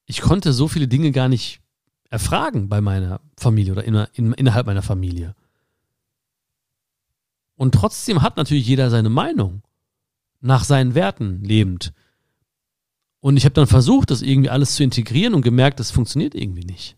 ich 0.06 0.22
konnte 0.22 0.54
so 0.54 0.70
viele 0.70 0.88
Dinge 0.88 1.12
gar 1.12 1.28
nicht 1.28 1.60
erfragen 2.10 2.70
bei 2.70 2.80
meiner 2.80 3.20
Familie 3.38 3.74
oder 3.74 3.84
in, 3.84 3.96
in, 4.14 4.32
innerhalb 4.34 4.68
meiner 4.68 4.82
Familie. 4.82 5.36
Und 7.58 7.76
trotzdem 7.76 8.22
hat 8.22 8.38
natürlich 8.38 8.66
jeder 8.66 8.90
seine 8.90 9.10
Meinung, 9.10 9.62
nach 10.40 10.64
seinen 10.64 10.96
Werten 10.96 11.44
lebend. 11.44 11.92
Und 13.20 13.36
ich 13.36 13.44
habe 13.44 13.54
dann 13.54 13.68
versucht, 13.68 14.12
das 14.12 14.22
irgendwie 14.22 14.50
alles 14.50 14.76
zu 14.76 14.84
integrieren 14.84 15.34
und 15.34 15.42
gemerkt, 15.42 15.82
das 15.82 15.92
funktioniert 15.92 16.36
irgendwie 16.36 16.64
nicht. 16.64 16.98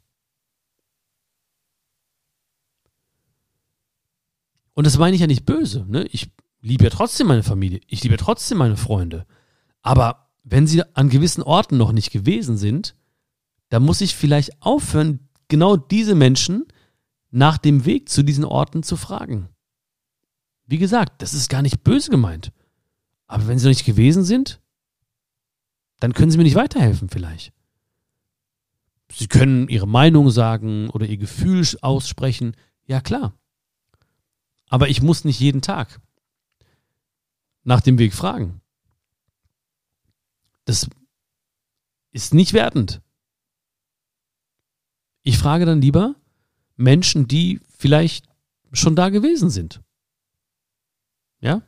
Und 4.73 4.85
das 4.85 4.97
meine 4.97 5.15
ich 5.15 5.21
ja 5.21 5.27
nicht 5.27 5.45
böse. 5.45 5.85
Ne? 5.87 6.05
Ich 6.11 6.31
liebe 6.61 6.83
ja 6.83 6.89
trotzdem 6.89 7.27
meine 7.27 7.43
Familie. 7.43 7.81
Ich 7.87 8.03
liebe 8.03 8.15
ja 8.15 8.21
trotzdem 8.21 8.57
meine 8.57 8.77
Freunde. 8.77 9.25
Aber 9.81 10.29
wenn 10.43 10.67
sie 10.67 10.83
an 10.95 11.09
gewissen 11.09 11.43
Orten 11.43 11.77
noch 11.77 11.91
nicht 11.91 12.11
gewesen 12.11 12.57
sind, 12.57 12.95
dann 13.69 13.83
muss 13.83 14.01
ich 14.01 14.15
vielleicht 14.15 14.61
aufhören, 14.61 15.29
genau 15.47 15.77
diese 15.77 16.15
Menschen 16.15 16.65
nach 17.31 17.57
dem 17.57 17.85
Weg 17.85 18.09
zu 18.09 18.23
diesen 18.23 18.45
Orten 18.45 18.83
zu 18.83 18.95
fragen. 18.95 19.49
Wie 20.65 20.77
gesagt, 20.77 21.21
das 21.21 21.33
ist 21.33 21.49
gar 21.49 21.61
nicht 21.61 21.83
böse 21.83 22.09
gemeint. 22.09 22.51
Aber 23.27 23.47
wenn 23.47 23.59
sie 23.59 23.65
noch 23.65 23.71
nicht 23.71 23.85
gewesen 23.85 24.23
sind, 24.23 24.61
dann 25.99 26.13
können 26.13 26.31
sie 26.31 26.37
mir 26.37 26.43
nicht 26.43 26.55
weiterhelfen 26.55 27.09
vielleicht. 27.09 27.53
Sie 29.11 29.27
können 29.27 29.67
ihre 29.67 29.87
Meinung 29.87 30.29
sagen 30.29 30.89
oder 30.89 31.05
ihr 31.05 31.17
Gefühl 31.17 31.65
aussprechen. 31.81 32.55
Ja 32.85 33.01
klar. 33.01 33.33
Aber 34.69 34.89
ich 34.89 35.01
muss 35.01 35.23
nicht 35.23 35.39
jeden 35.39 35.61
Tag 35.61 35.99
nach 37.63 37.81
dem 37.81 37.97
Weg 37.97 38.13
fragen. 38.13 38.61
Das 40.65 40.89
ist 42.11 42.33
nicht 42.33 42.53
wertend. 42.53 43.01
Ich 45.23 45.37
frage 45.37 45.65
dann 45.65 45.81
lieber 45.81 46.15
Menschen, 46.75 47.27
die 47.27 47.61
vielleicht 47.77 48.27
schon 48.71 48.95
da 48.95 49.09
gewesen 49.09 49.49
sind. 49.49 49.81
Ja? 51.39 51.61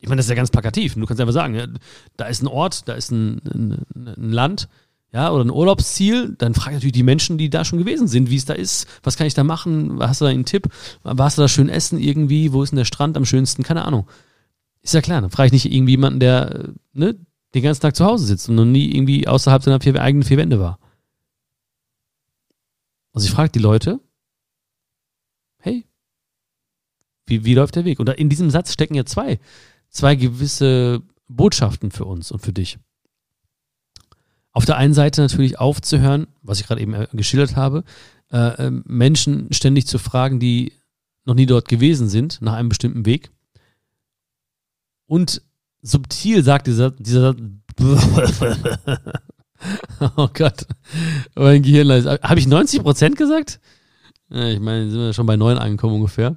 Ich 0.00 0.08
meine, 0.08 0.18
das 0.18 0.26
ist 0.26 0.30
ja 0.30 0.36
ganz 0.36 0.50
plakativ. 0.50 0.94
Du 0.94 1.04
kannst 1.04 1.20
einfach 1.20 1.34
sagen, 1.34 1.78
da 2.16 2.26
ist 2.26 2.42
ein 2.42 2.46
Ort, 2.46 2.88
da 2.88 2.94
ist 2.94 3.10
ein, 3.10 3.38
ein, 3.44 3.86
ein, 3.94 4.30
Land, 4.30 4.68
ja, 5.12 5.32
oder 5.32 5.44
ein 5.44 5.50
Urlaubsziel, 5.50 6.36
dann 6.38 6.54
frage 6.54 6.70
ich 6.70 6.76
natürlich 6.76 6.92
die 6.92 7.02
Menschen, 7.02 7.36
die 7.36 7.50
da 7.50 7.64
schon 7.64 7.80
gewesen 7.80 8.06
sind, 8.06 8.30
wie 8.30 8.36
es 8.36 8.44
da 8.44 8.54
ist, 8.54 8.86
was 9.02 9.16
kann 9.16 9.26
ich 9.26 9.34
da 9.34 9.42
machen, 9.42 9.98
hast 10.00 10.20
du 10.20 10.24
da 10.24 10.30
einen 10.30 10.44
Tipp, 10.44 10.68
warst 11.02 11.36
du 11.36 11.42
da 11.42 11.48
schön 11.48 11.68
essen 11.68 11.98
irgendwie, 11.98 12.52
wo 12.52 12.62
ist 12.62 12.70
denn 12.70 12.76
der 12.76 12.84
Strand 12.84 13.16
am 13.16 13.24
schönsten, 13.24 13.64
keine 13.64 13.84
Ahnung. 13.84 14.08
Ist 14.82 14.94
ja 14.94 15.00
klar, 15.00 15.20
dann 15.20 15.30
frage 15.30 15.48
ich 15.48 15.52
nicht 15.52 15.72
irgendwie 15.72 15.92
jemanden, 15.92 16.20
der 16.20 16.70
ne, 16.92 17.16
den 17.54 17.62
ganzen 17.62 17.82
Tag 17.82 17.96
zu 17.96 18.04
Hause 18.04 18.24
sitzt 18.24 18.48
und 18.48 18.54
noch 18.54 18.64
nie 18.64 18.94
irgendwie 18.94 19.26
außerhalb 19.26 19.62
seiner 19.62 19.80
vier, 19.80 20.00
eigenen 20.00 20.22
vier 20.22 20.36
Wände 20.36 20.60
war. 20.60 20.78
Also 23.12 23.26
ich 23.26 23.32
frage 23.32 23.50
die 23.50 23.58
Leute, 23.58 23.98
hey, 25.58 25.84
wie, 27.26 27.44
wie 27.44 27.54
läuft 27.54 27.74
der 27.74 27.84
Weg? 27.84 27.98
Und 27.98 28.08
in 28.10 28.28
diesem 28.28 28.50
Satz 28.50 28.72
stecken 28.72 28.94
ja 28.94 29.04
zwei, 29.04 29.40
zwei 29.88 30.14
gewisse 30.14 31.02
Botschaften 31.28 31.90
für 31.90 32.04
uns 32.04 32.30
und 32.30 32.40
für 32.40 32.52
dich. 32.52 32.78
Auf 34.52 34.64
der 34.64 34.76
einen 34.76 34.94
Seite 34.94 35.20
natürlich 35.20 35.58
aufzuhören, 35.58 36.26
was 36.42 36.60
ich 36.60 36.66
gerade 36.66 36.80
eben 36.80 36.94
äh, 36.94 37.06
geschildert 37.12 37.56
habe, 37.56 37.84
äh, 38.32 38.66
ähm, 38.66 38.82
Menschen 38.86 39.52
ständig 39.52 39.86
zu 39.86 39.98
fragen, 39.98 40.40
die 40.40 40.72
noch 41.24 41.34
nie 41.34 41.46
dort 41.46 41.68
gewesen 41.68 42.08
sind, 42.08 42.42
nach 42.42 42.54
einem 42.54 42.68
bestimmten 42.68 43.06
Weg. 43.06 43.30
Und 45.06 45.42
subtil 45.82 46.42
sagt 46.42 46.66
dieser, 46.66 46.90
dieser 46.90 47.34
Oh 50.16 50.28
Gott, 50.32 50.66
mein 51.34 51.62
Gehirn 51.62 51.86
leise. 51.86 52.18
Habe 52.22 52.40
ich 52.40 52.46
90 52.46 52.82
Prozent 52.82 53.16
gesagt? 53.16 53.60
Ja, 54.30 54.48
ich 54.48 54.60
meine, 54.60 54.90
sind 54.90 55.00
wir 55.00 55.12
schon 55.12 55.26
bei 55.26 55.36
neun 55.36 55.58
angekommen 55.58 55.96
ungefähr. 55.96 56.36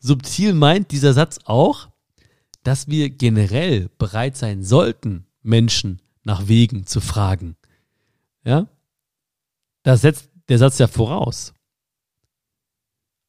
Subtil 0.00 0.54
meint 0.54 0.90
dieser 0.90 1.12
Satz 1.12 1.38
auch, 1.44 1.88
dass 2.62 2.88
wir 2.88 3.10
generell 3.10 3.90
bereit 3.98 4.36
sein 4.36 4.62
sollten, 4.62 5.26
Menschen 5.42 6.00
nach 6.28 6.46
Wegen 6.46 6.86
zu 6.86 7.00
fragen. 7.00 7.56
Ja? 8.44 8.68
Das 9.82 10.02
setzt 10.02 10.30
der 10.50 10.58
Satz 10.58 10.78
ja 10.78 10.86
voraus. 10.86 11.54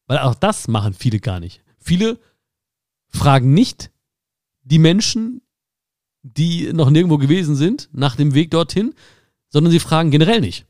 Weil 0.05 0.19
auch 0.19 0.35
das 0.35 0.67
machen 0.67 0.93
viele 0.93 1.19
gar 1.19 1.39
nicht. 1.39 1.63
Viele 1.79 2.19
fragen 3.07 3.53
nicht 3.53 3.89
die 4.63 4.79
Menschen, 4.79 5.41
die 6.23 6.73
noch 6.73 6.89
nirgendwo 6.89 7.17
gewesen 7.17 7.55
sind, 7.55 7.89
nach 7.93 8.17
dem 8.17 8.33
Weg 8.33 8.51
dorthin, 8.51 8.93
sondern 9.47 9.71
sie 9.71 9.79
fragen 9.79 10.12
generell 10.12 10.41
nicht. 10.41 10.65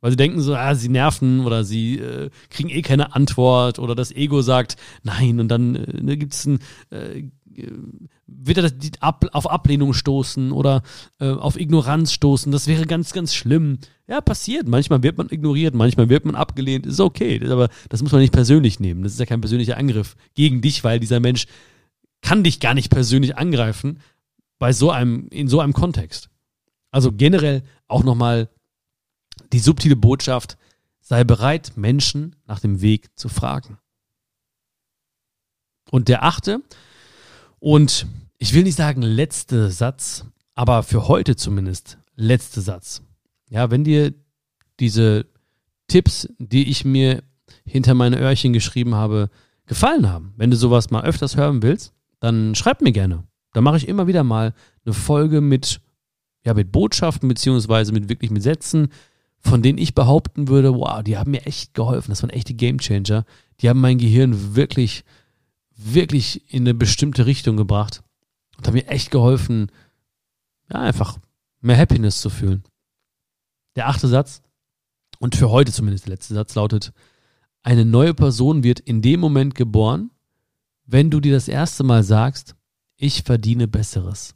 Weil 0.00 0.10
sie 0.10 0.16
denken 0.16 0.40
so, 0.40 0.56
ah, 0.56 0.74
sie 0.74 0.88
nerven 0.88 1.44
oder 1.46 1.62
sie 1.62 1.98
äh, 1.98 2.30
kriegen 2.48 2.70
eh 2.70 2.82
keine 2.82 3.14
Antwort 3.14 3.78
oder 3.78 3.94
das 3.94 4.10
Ego 4.10 4.42
sagt 4.42 4.76
nein 5.04 5.38
und 5.38 5.48
dann 5.48 5.76
äh, 5.76 6.02
ne, 6.02 6.16
gibt 6.16 6.32
es 6.32 6.46
ein, 6.46 6.58
äh, 6.90 7.24
wird 8.26 8.58
er 8.58 8.70
das, 8.70 8.74
auf 9.00 9.50
Ablehnung 9.50 9.92
stoßen 9.92 10.52
oder 10.52 10.82
äh, 11.18 11.30
auf 11.30 11.58
Ignoranz 11.58 12.12
stoßen. 12.12 12.52
Das 12.52 12.66
wäre 12.66 12.86
ganz, 12.86 13.12
ganz 13.12 13.34
schlimm. 13.34 13.78
Ja, 14.06 14.20
passiert. 14.20 14.68
Manchmal 14.68 15.02
wird 15.02 15.18
man 15.18 15.28
ignoriert, 15.30 15.74
manchmal 15.74 16.08
wird 16.08 16.24
man 16.24 16.34
abgelehnt. 16.34 16.86
Ist 16.86 17.00
okay, 17.00 17.40
aber 17.48 17.68
das 17.88 18.02
muss 18.02 18.12
man 18.12 18.20
nicht 18.20 18.32
persönlich 18.32 18.80
nehmen. 18.80 19.02
Das 19.02 19.12
ist 19.12 19.20
ja 19.20 19.26
kein 19.26 19.40
persönlicher 19.40 19.76
Angriff 19.76 20.16
gegen 20.34 20.60
dich, 20.60 20.84
weil 20.84 21.00
dieser 21.00 21.20
Mensch 21.20 21.46
kann 22.22 22.44
dich 22.44 22.60
gar 22.60 22.74
nicht 22.74 22.90
persönlich 22.90 23.36
angreifen 23.36 24.00
bei 24.58 24.72
so 24.72 24.90
einem, 24.90 25.28
in 25.28 25.48
so 25.48 25.60
einem 25.60 25.72
Kontext. 25.72 26.28
Also 26.90 27.12
generell 27.12 27.62
auch 27.88 28.04
nochmal 28.04 28.48
die 29.52 29.58
subtile 29.58 29.96
Botschaft, 29.96 30.56
sei 31.00 31.24
bereit, 31.24 31.72
Menschen 31.76 32.36
nach 32.46 32.60
dem 32.60 32.80
Weg 32.82 33.08
zu 33.18 33.28
fragen. 33.28 33.78
Und 35.90 36.08
der 36.08 36.22
achte 36.24 36.62
und 37.60 38.06
ich 38.38 38.52
will 38.54 38.64
nicht 38.64 38.76
sagen 38.76 39.02
letzte 39.02 39.70
Satz, 39.70 40.24
aber 40.54 40.82
für 40.82 41.08
heute 41.08 41.36
zumindest 41.36 41.98
letzte 42.16 42.60
Satz. 42.60 43.02
Ja, 43.48 43.70
wenn 43.70 43.84
dir 43.84 44.12
diese 44.80 45.26
Tipps, 45.86 46.28
die 46.38 46.68
ich 46.70 46.84
mir 46.84 47.22
hinter 47.64 47.94
meine 47.94 48.18
Öhrchen 48.18 48.52
geschrieben 48.52 48.94
habe, 48.94 49.30
gefallen 49.66 50.08
haben, 50.08 50.34
wenn 50.36 50.50
du 50.50 50.56
sowas 50.56 50.90
mal 50.90 51.04
öfters 51.04 51.36
hören 51.36 51.62
willst, 51.62 51.92
dann 52.18 52.54
schreib 52.54 52.80
mir 52.80 52.92
gerne. 52.92 53.24
Da 53.52 53.60
mache 53.60 53.76
ich 53.76 53.88
immer 53.88 54.06
wieder 54.06 54.24
mal 54.24 54.54
eine 54.84 54.94
Folge 54.94 55.40
mit 55.40 55.80
ja, 56.44 56.54
mit 56.54 56.72
Botschaften 56.72 57.28
beziehungsweise 57.28 57.92
mit 57.92 58.08
wirklich 58.08 58.30
mit 58.30 58.42
Sätzen, 58.42 58.88
von 59.38 59.62
denen 59.62 59.78
ich 59.78 59.94
behaupten 59.94 60.48
würde, 60.48 60.74
wow, 60.74 61.02
die 61.02 61.16
haben 61.16 61.30
mir 61.30 61.46
echt 61.46 61.74
geholfen. 61.74 62.10
Das 62.10 62.22
waren 62.22 62.30
echte 62.30 62.54
Gamechanger. 62.54 63.24
Die 63.60 63.68
haben 63.68 63.80
mein 63.80 63.98
Gehirn 63.98 64.54
wirklich, 64.54 65.04
wirklich 65.82 66.52
in 66.52 66.62
eine 66.62 66.74
bestimmte 66.74 67.26
Richtung 67.26 67.56
gebracht 67.56 68.02
und 68.56 68.66
haben 68.66 68.74
mir 68.74 68.88
echt 68.88 69.10
geholfen, 69.10 69.70
ja, 70.70 70.80
einfach 70.80 71.18
mehr 71.60 71.76
Happiness 71.76 72.20
zu 72.20 72.30
fühlen. 72.30 72.64
Der 73.76 73.88
achte 73.88 74.08
Satz, 74.08 74.42
und 75.18 75.36
für 75.36 75.50
heute 75.50 75.70
zumindest 75.72 76.06
der 76.06 76.14
letzte 76.14 76.34
Satz 76.34 76.54
lautet, 76.54 76.92
eine 77.62 77.84
neue 77.84 78.14
Person 78.14 78.64
wird 78.64 78.80
in 78.80 79.02
dem 79.02 79.20
Moment 79.20 79.54
geboren, 79.54 80.10
wenn 80.86 81.10
du 81.10 81.20
dir 81.20 81.32
das 81.32 81.46
erste 81.46 81.84
Mal 81.84 82.02
sagst, 82.02 82.56
ich 82.96 83.22
verdiene 83.22 83.68
Besseres. 83.68 84.34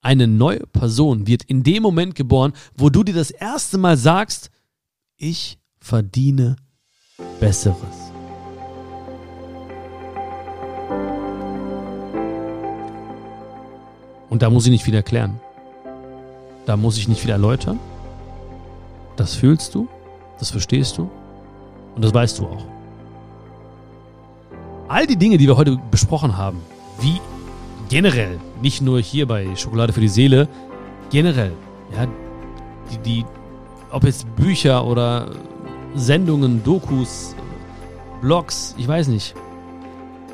Eine 0.00 0.26
neue 0.26 0.66
Person 0.66 1.26
wird 1.26 1.44
in 1.44 1.62
dem 1.62 1.82
Moment 1.82 2.14
geboren, 2.14 2.52
wo 2.76 2.90
du 2.90 3.02
dir 3.04 3.14
das 3.14 3.30
erste 3.30 3.78
Mal 3.78 3.96
sagst, 3.96 4.50
ich 5.16 5.58
verdiene 5.80 6.56
Besseres. 7.40 8.03
Und 14.34 14.42
da 14.42 14.50
muss 14.50 14.64
ich 14.64 14.72
nicht 14.72 14.82
viel 14.82 14.96
erklären. 14.96 15.38
Da 16.66 16.76
muss 16.76 16.98
ich 16.98 17.06
nicht 17.06 17.20
viel 17.20 17.30
erläutern. 17.30 17.78
Das 19.14 19.36
fühlst 19.36 19.76
du, 19.76 19.86
das 20.40 20.50
verstehst 20.50 20.98
du 20.98 21.08
und 21.94 22.04
das 22.04 22.12
weißt 22.12 22.40
du 22.40 22.46
auch. 22.46 22.64
All 24.88 25.06
die 25.06 25.14
Dinge, 25.14 25.38
die 25.38 25.46
wir 25.46 25.56
heute 25.56 25.78
besprochen 25.88 26.36
haben, 26.36 26.58
wie 27.00 27.20
generell, 27.88 28.40
nicht 28.60 28.82
nur 28.82 28.98
hier 28.98 29.28
bei 29.28 29.54
Schokolade 29.54 29.92
für 29.92 30.00
die 30.00 30.08
Seele, 30.08 30.48
generell, 31.10 31.52
ja, 31.96 32.08
die, 32.90 32.98
die, 32.98 33.24
ob 33.92 34.02
jetzt 34.02 34.26
Bücher 34.34 34.84
oder 34.84 35.30
Sendungen, 35.94 36.64
Dokus, 36.64 37.36
Blogs, 38.20 38.74
ich 38.78 38.88
weiß 38.88 39.06
nicht. 39.06 39.36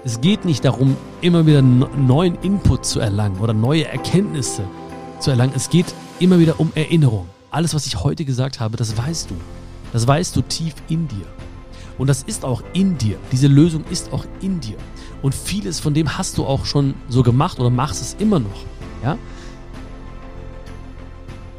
Es 0.02 0.20
geht 0.22 0.46
nicht 0.46 0.64
darum, 0.64 0.96
immer 1.20 1.44
wieder 1.44 1.60
neuen 1.60 2.36
Input 2.36 2.86
zu 2.86 3.00
erlangen 3.00 3.38
oder 3.38 3.52
neue 3.52 3.86
Erkenntnisse 3.86 4.64
zu 5.18 5.30
erlangen. 5.30 5.52
Es 5.54 5.68
geht 5.68 5.94
immer 6.18 6.38
wieder 6.38 6.58
um 6.58 6.72
Erinnerung. 6.74 7.28
Alles, 7.50 7.74
was 7.74 7.86
ich 7.86 8.02
heute 8.02 8.24
gesagt 8.24 8.60
habe, 8.60 8.78
das 8.78 8.96
weißt 8.96 9.30
du. 9.30 9.34
Das 9.92 10.06
weißt 10.06 10.34
du 10.36 10.40
tief 10.42 10.74
in 10.88 11.06
dir. 11.06 11.26
Und 11.98 12.06
das 12.06 12.22
ist 12.22 12.46
auch 12.46 12.62
in 12.72 12.96
dir. 12.96 13.18
Diese 13.30 13.46
Lösung 13.46 13.84
ist 13.90 14.10
auch 14.10 14.24
in 14.40 14.60
dir. 14.60 14.78
Und 15.20 15.34
vieles 15.34 15.80
von 15.80 15.92
dem 15.92 16.16
hast 16.16 16.38
du 16.38 16.46
auch 16.46 16.64
schon 16.64 16.94
so 17.10 17.22
gemacht 17.22 17.60
oder 17.60 17.68
machst 17.68 18.00
es 18.00 18.16
immer 18.18 18.38
noch. 18.38 18.64
Ja? 19.02 19.18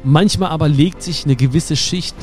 Manchmal 0.02 0.50
aber 0.50 0.68
legt 0.68 1.00
sich 1.00 1.24
eine 1.24 1.36
gewisse 1.36 1.76
Schicht 1.76 2.16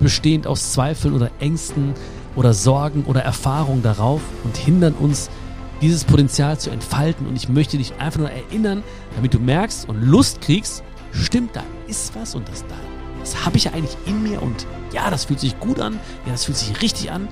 bestehend 0.00 0.48
aus 0.48 0.72
Zweifeln 0.72 1.14
oder 1.14 1.30
Ängsten 1.38 1.94
oder 2.36 2.54
Sorgen 2.54 3.04
oder 3.04 3.22
Erfahrungen 3.22 3.82
darauf 3.82 4.20
und 4.44 4.56
hindern 4.56 4.92
uns, 4.92 5.30
dieses 5.82 6.04
Potenzial 6.04 6.58
zu 6.58 6.70
entfalten. 6.70 7.26
Und 7.26 7.36
ich 7.36 7.48
möchte 7.48 7.76
dich 7.76 7.94
einfach 7.98 8.20
nur 8.20 8.30
erinnern, 8.30 8.82
damit 9.14 9.34
du 9.34 9.38
merkst 9.38 9.88
und 9.88 10.02
Lust 10.02 10.40
kriegst, 10.40 10.82
stimmt, 11.12 11.56
da 11.56 11.62
ist 11.86 12.14
was 12.14 12.34
und 12.34 12.48
das 12.48 12.64
da. 12.66 12.76
Das 13.20 13.44
habe 13.44 13.56
ich 13.56 13.64
ja 13.64 13.72
eigentlich 13.72 13.96
in 14.06 14.22
mir 14.22 14.40
und 14.42 14.66
ja, 14.92 15.10
das 15.10 15.24
fühlt 15.24 15.40
sich 15.40 15.58
gut 15.58 15.80
an, 15.80 15.94
ja, 16.24 16.32
das 16.32 16.44
fühlt 16.44 16.56
sich 16.56 16.80
richtig 16.80 17.10
an. 17.10 17.28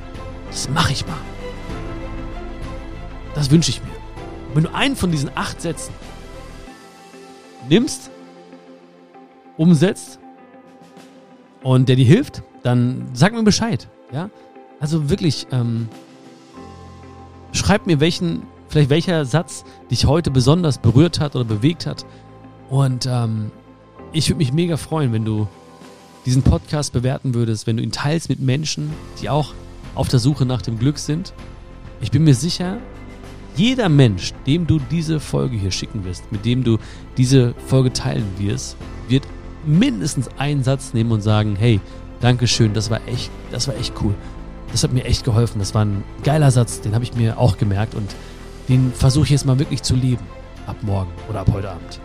Das 0.51 0.69
mache 0.69 0.93
ich 0.93 1.07
mal. 1.07 1.17
Das 3.35 3.51
wünsche 3.51 3.71
ich 3.71 3.83
mir. 3.83 3.91
Und 4.49 4.57
wenn 4.57 4.65
du 4.65 4.75
einen 4.75 4.97
von 4.97 5.11
diesen 5.11 5.31
acht 5.35 5.61
Sätzen 5.61 5.93
nimmst, 7.69 8.11
umsetzt 9.57 10.19
und 11.63 11.89
der 11.89 11.97
dir 11.97 12.05
hilft, 12.05 12.43
dann 12.63 13.09
sag 13.15 13.33
mir 13.33 13.43
Bescheid. 13.43 13.89
Ja? 14.13 14.31
Also 14.85 15.09
wirklich, 15.09 15.47
ähm, 15.51 15.89
schreib 17.53 17.87
mir 17.87 18.01
welchen, 18.01 18.43
vielleicht 18.69 18.91
welcher 18.91 19.25
Satz 19.25 19.65
dich 19.91 20.05
heute 20.05 20.31
besonders 20.31 20.77
berührt 20.77 21.21
hat 21.21 21.37
oder 21.37 21.47
bewegt 21.47 21.87
hat. 21.87 22.05
Und 22.69 23.07
ähm, 23.07 23.51
ich 24.13 24.29
würde 24.29 24.37
mich 24.37 24.53
mega 24.53 24.77
freuen, 24.77 25.11
wenn 25.15 25.25
du 25.25 25.49
diesen 26.27 26.43
Podcast 26.43 26.93
bewerten 26.93 27.33
würdest, 27.33 27.67
wenn 27.67 27.79
du 27.79 27.83
ihn 27.83 27.93
teilst 27.93 28.29
mit 28.29 28.41
Menschen, 28.41 28.93
die 29.23 29.31
auch 29.31 29.55
auf 29.95 30.09
der 30.09 30.19
Suche 30.19 30.45
nach 30.45 30.61
dem 30.61 30.79
Glück 30.79 30.99
sind. 30.99 31.33
Ich 32.03 32.11
bin 32.11 32.23
mir 32.23 32.35
sicher, 32.35 32.77
jeder 33.57 33.89
Mensch, 33.89 34.35
dem 34.47 34.67
du 34.67 34.79
diese 34.91 35.19
Folge 35.19 35.57
hier 35.57 35.71
schicken 35.71 36.05
wirst, 36.05 36.31
mit 36.31 36.45
dem 36.45 36.63
du 36.63 36.77
diese 37.17 37.55
Folge 37.69 37.91
teilen 37.91 38.27
wirst, 38.37 38.77
wird 39.09 39.27
mindestens 39.65 40.29
einen 40.37 40.63
Satz 40.63 40.93
nehmen 40.93 41.11
und 41.11 41.23
sagen, 41.23 41.57
hey, 41.57 41.81
Dankeschön, 42.21 42.73
das 42.75 42.91
war 42.91 43.01
echt, 43.07 43.31
das 43.51 43.67
war 43.69 43.77
echt 43.77 43.95
cool. 44.03 44.15
Das 44.75 44.83
hat 44.83 44.93
mir 44.93 45.05
echt 45.05 45.23
geholfen. 45.23 45.61
Das 45.61 45.73
war 45.73 45.85
ein 45.85 46.03
geiler 46.25 46.51
Satz, 46.51 46.81
den 46.81 46.97
habe 46.97 47.05
ich 47.05 47.15
mir 47.15 47.39
auch 47.39 47.59
gemerkt 47.59 47.95
und 47.95 48.13
den 48.69 48.93
versuche 48.93 49.27
ich 49.27 49.31
jetzt 49.31 49.47
mal 49.47 49.57
wirklich 49.61 49.85
zu 49.85 49.95
leben. 49.95 50.27
Ab 50.67 50.75
morgen 50.83 51.13
oder 51.31 51.43
ab 51.43 51.49
heute 51.53 51.71
Abend. 51.71 52.01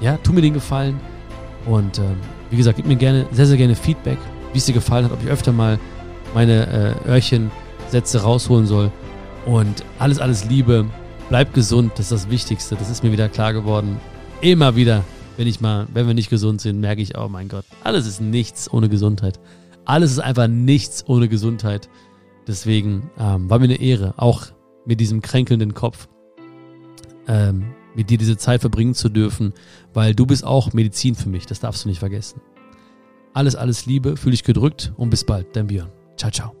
Ja, 0.00 0.16
tu 0.24 0.32
mir 0.32 0.40
den 0.40 0.54
Gefallen 0.54 0.98
und 1.64 1.98
ähm, 1.98 2.16
wie 2.50 2.56
gesagt, 2.56 2.78
gib 2.78 2.86
mir 2.86 2.96
gerne, 2.96 3.26
sehr, 3.30 3.46
sehr 3.46 3.56
gerne 3.56 3.76
Feedback, 3.76 4.18
wie 4.52 4.58
es 4.58 4.66
dir 4.66 4.72
gefallen 4.72 5.04
hat, 5.04 5.12
ob 5.12 5.22
ich 5.22 5.28
öfter 5.28 5.52
mal 5.52 5.78
meine 6.34 6.96
äh, 7.06 7.08
Öhrchensätze 7.08 8.22
rausholen 8.22 8.66
soll. 8.66 8.90
Und 9.44 9.84
alles, 10.00 10.18
alles 10.18 10.46
Liebe. 10.46 10.86
Bleib 11.28 11.54
gesund, 11.54 11.92
das 11.92 12.10
ist 12.10 12.24
das 12.24 12.28
Wichtigste. 12.28 12.74
Das 12.74 12.90
ist 12.90 13.04
mir 13.04 13.12
wieder 13.12 13.28
klar 13.28 13.52
geworden. 13.52 14.00
Immer 14.40 14.74
wieder, 14.74 15.04
wenn 15.36 15.46
ich 15.46 15.60
mal, 15.60 15.86
wenn 15.94 16.08
wir 16.08 16.14
nicht 16.14 16.28
gesund 16.28 16.60
sind, 16.60 16.80
merke 16.80 17.02
ich, 17.02 17.16
oh 17.16 17.28
mein 17.28 17.48
Gott, 17.48 17.64
alles 17.84 18.04
ist 18.04 18.20
nichts 18.20 18.68
ohne 18.72 18.88
Gesundheit. 18.88 19.38
Alles 19.86 20.12
ist 20.12 20.18
einfach 20.18 20.48
nichts 20.48 21.04
ohne 21.08 21.28
Gesundheit. 21.28 21.88
Deswegen 22.46 23.10
ähm, 23.18 23.48
war 23.48 23.58
mir 23.58 23.64
eine 23.64 23.80
Ehre, 23.80 24.14
auch 24.18 24.46
mit 24.84 25.00
diesem 25.00 25.22
kränkelnden 25.22 25.74
Kopf 25.74 26.08
ähm, 27.28 27.74
mit 27.94 28.10
dir 28.10 28.18
diese 28.18 28.36
Zeit 28.36 28.60
verbringen 28.60 28.94
zu 28.94 29.08
dürfen, 29.08 29.54
weil 29.94 30.14
du 30.14 30.26
bist 30.26 30.44
auch 30.44 30.72
Medizin 30.72 31.14
für 31.14 31.28
mich, 31.28 31.46
das 31.46 31.60
darfst 31.60 31.84
du 31.84 31.88
nicht 31.88 31.98
vergessen. 31.98 32.40
Alles, 33.32 33.56
alles 33.56 33.86
Liebe, 33.86 34.16
fühle 34.16 34.32
dich 34.32 34.44
gedrückt 34.44 34.92
und 34.96 35.10
bis 35.10 35.24
bald, 35.24 35.56
dein 35.56 35.66
Björn. 35.66 35.90
Ciao, 36.16 36.30
ciao. 36.30 36.55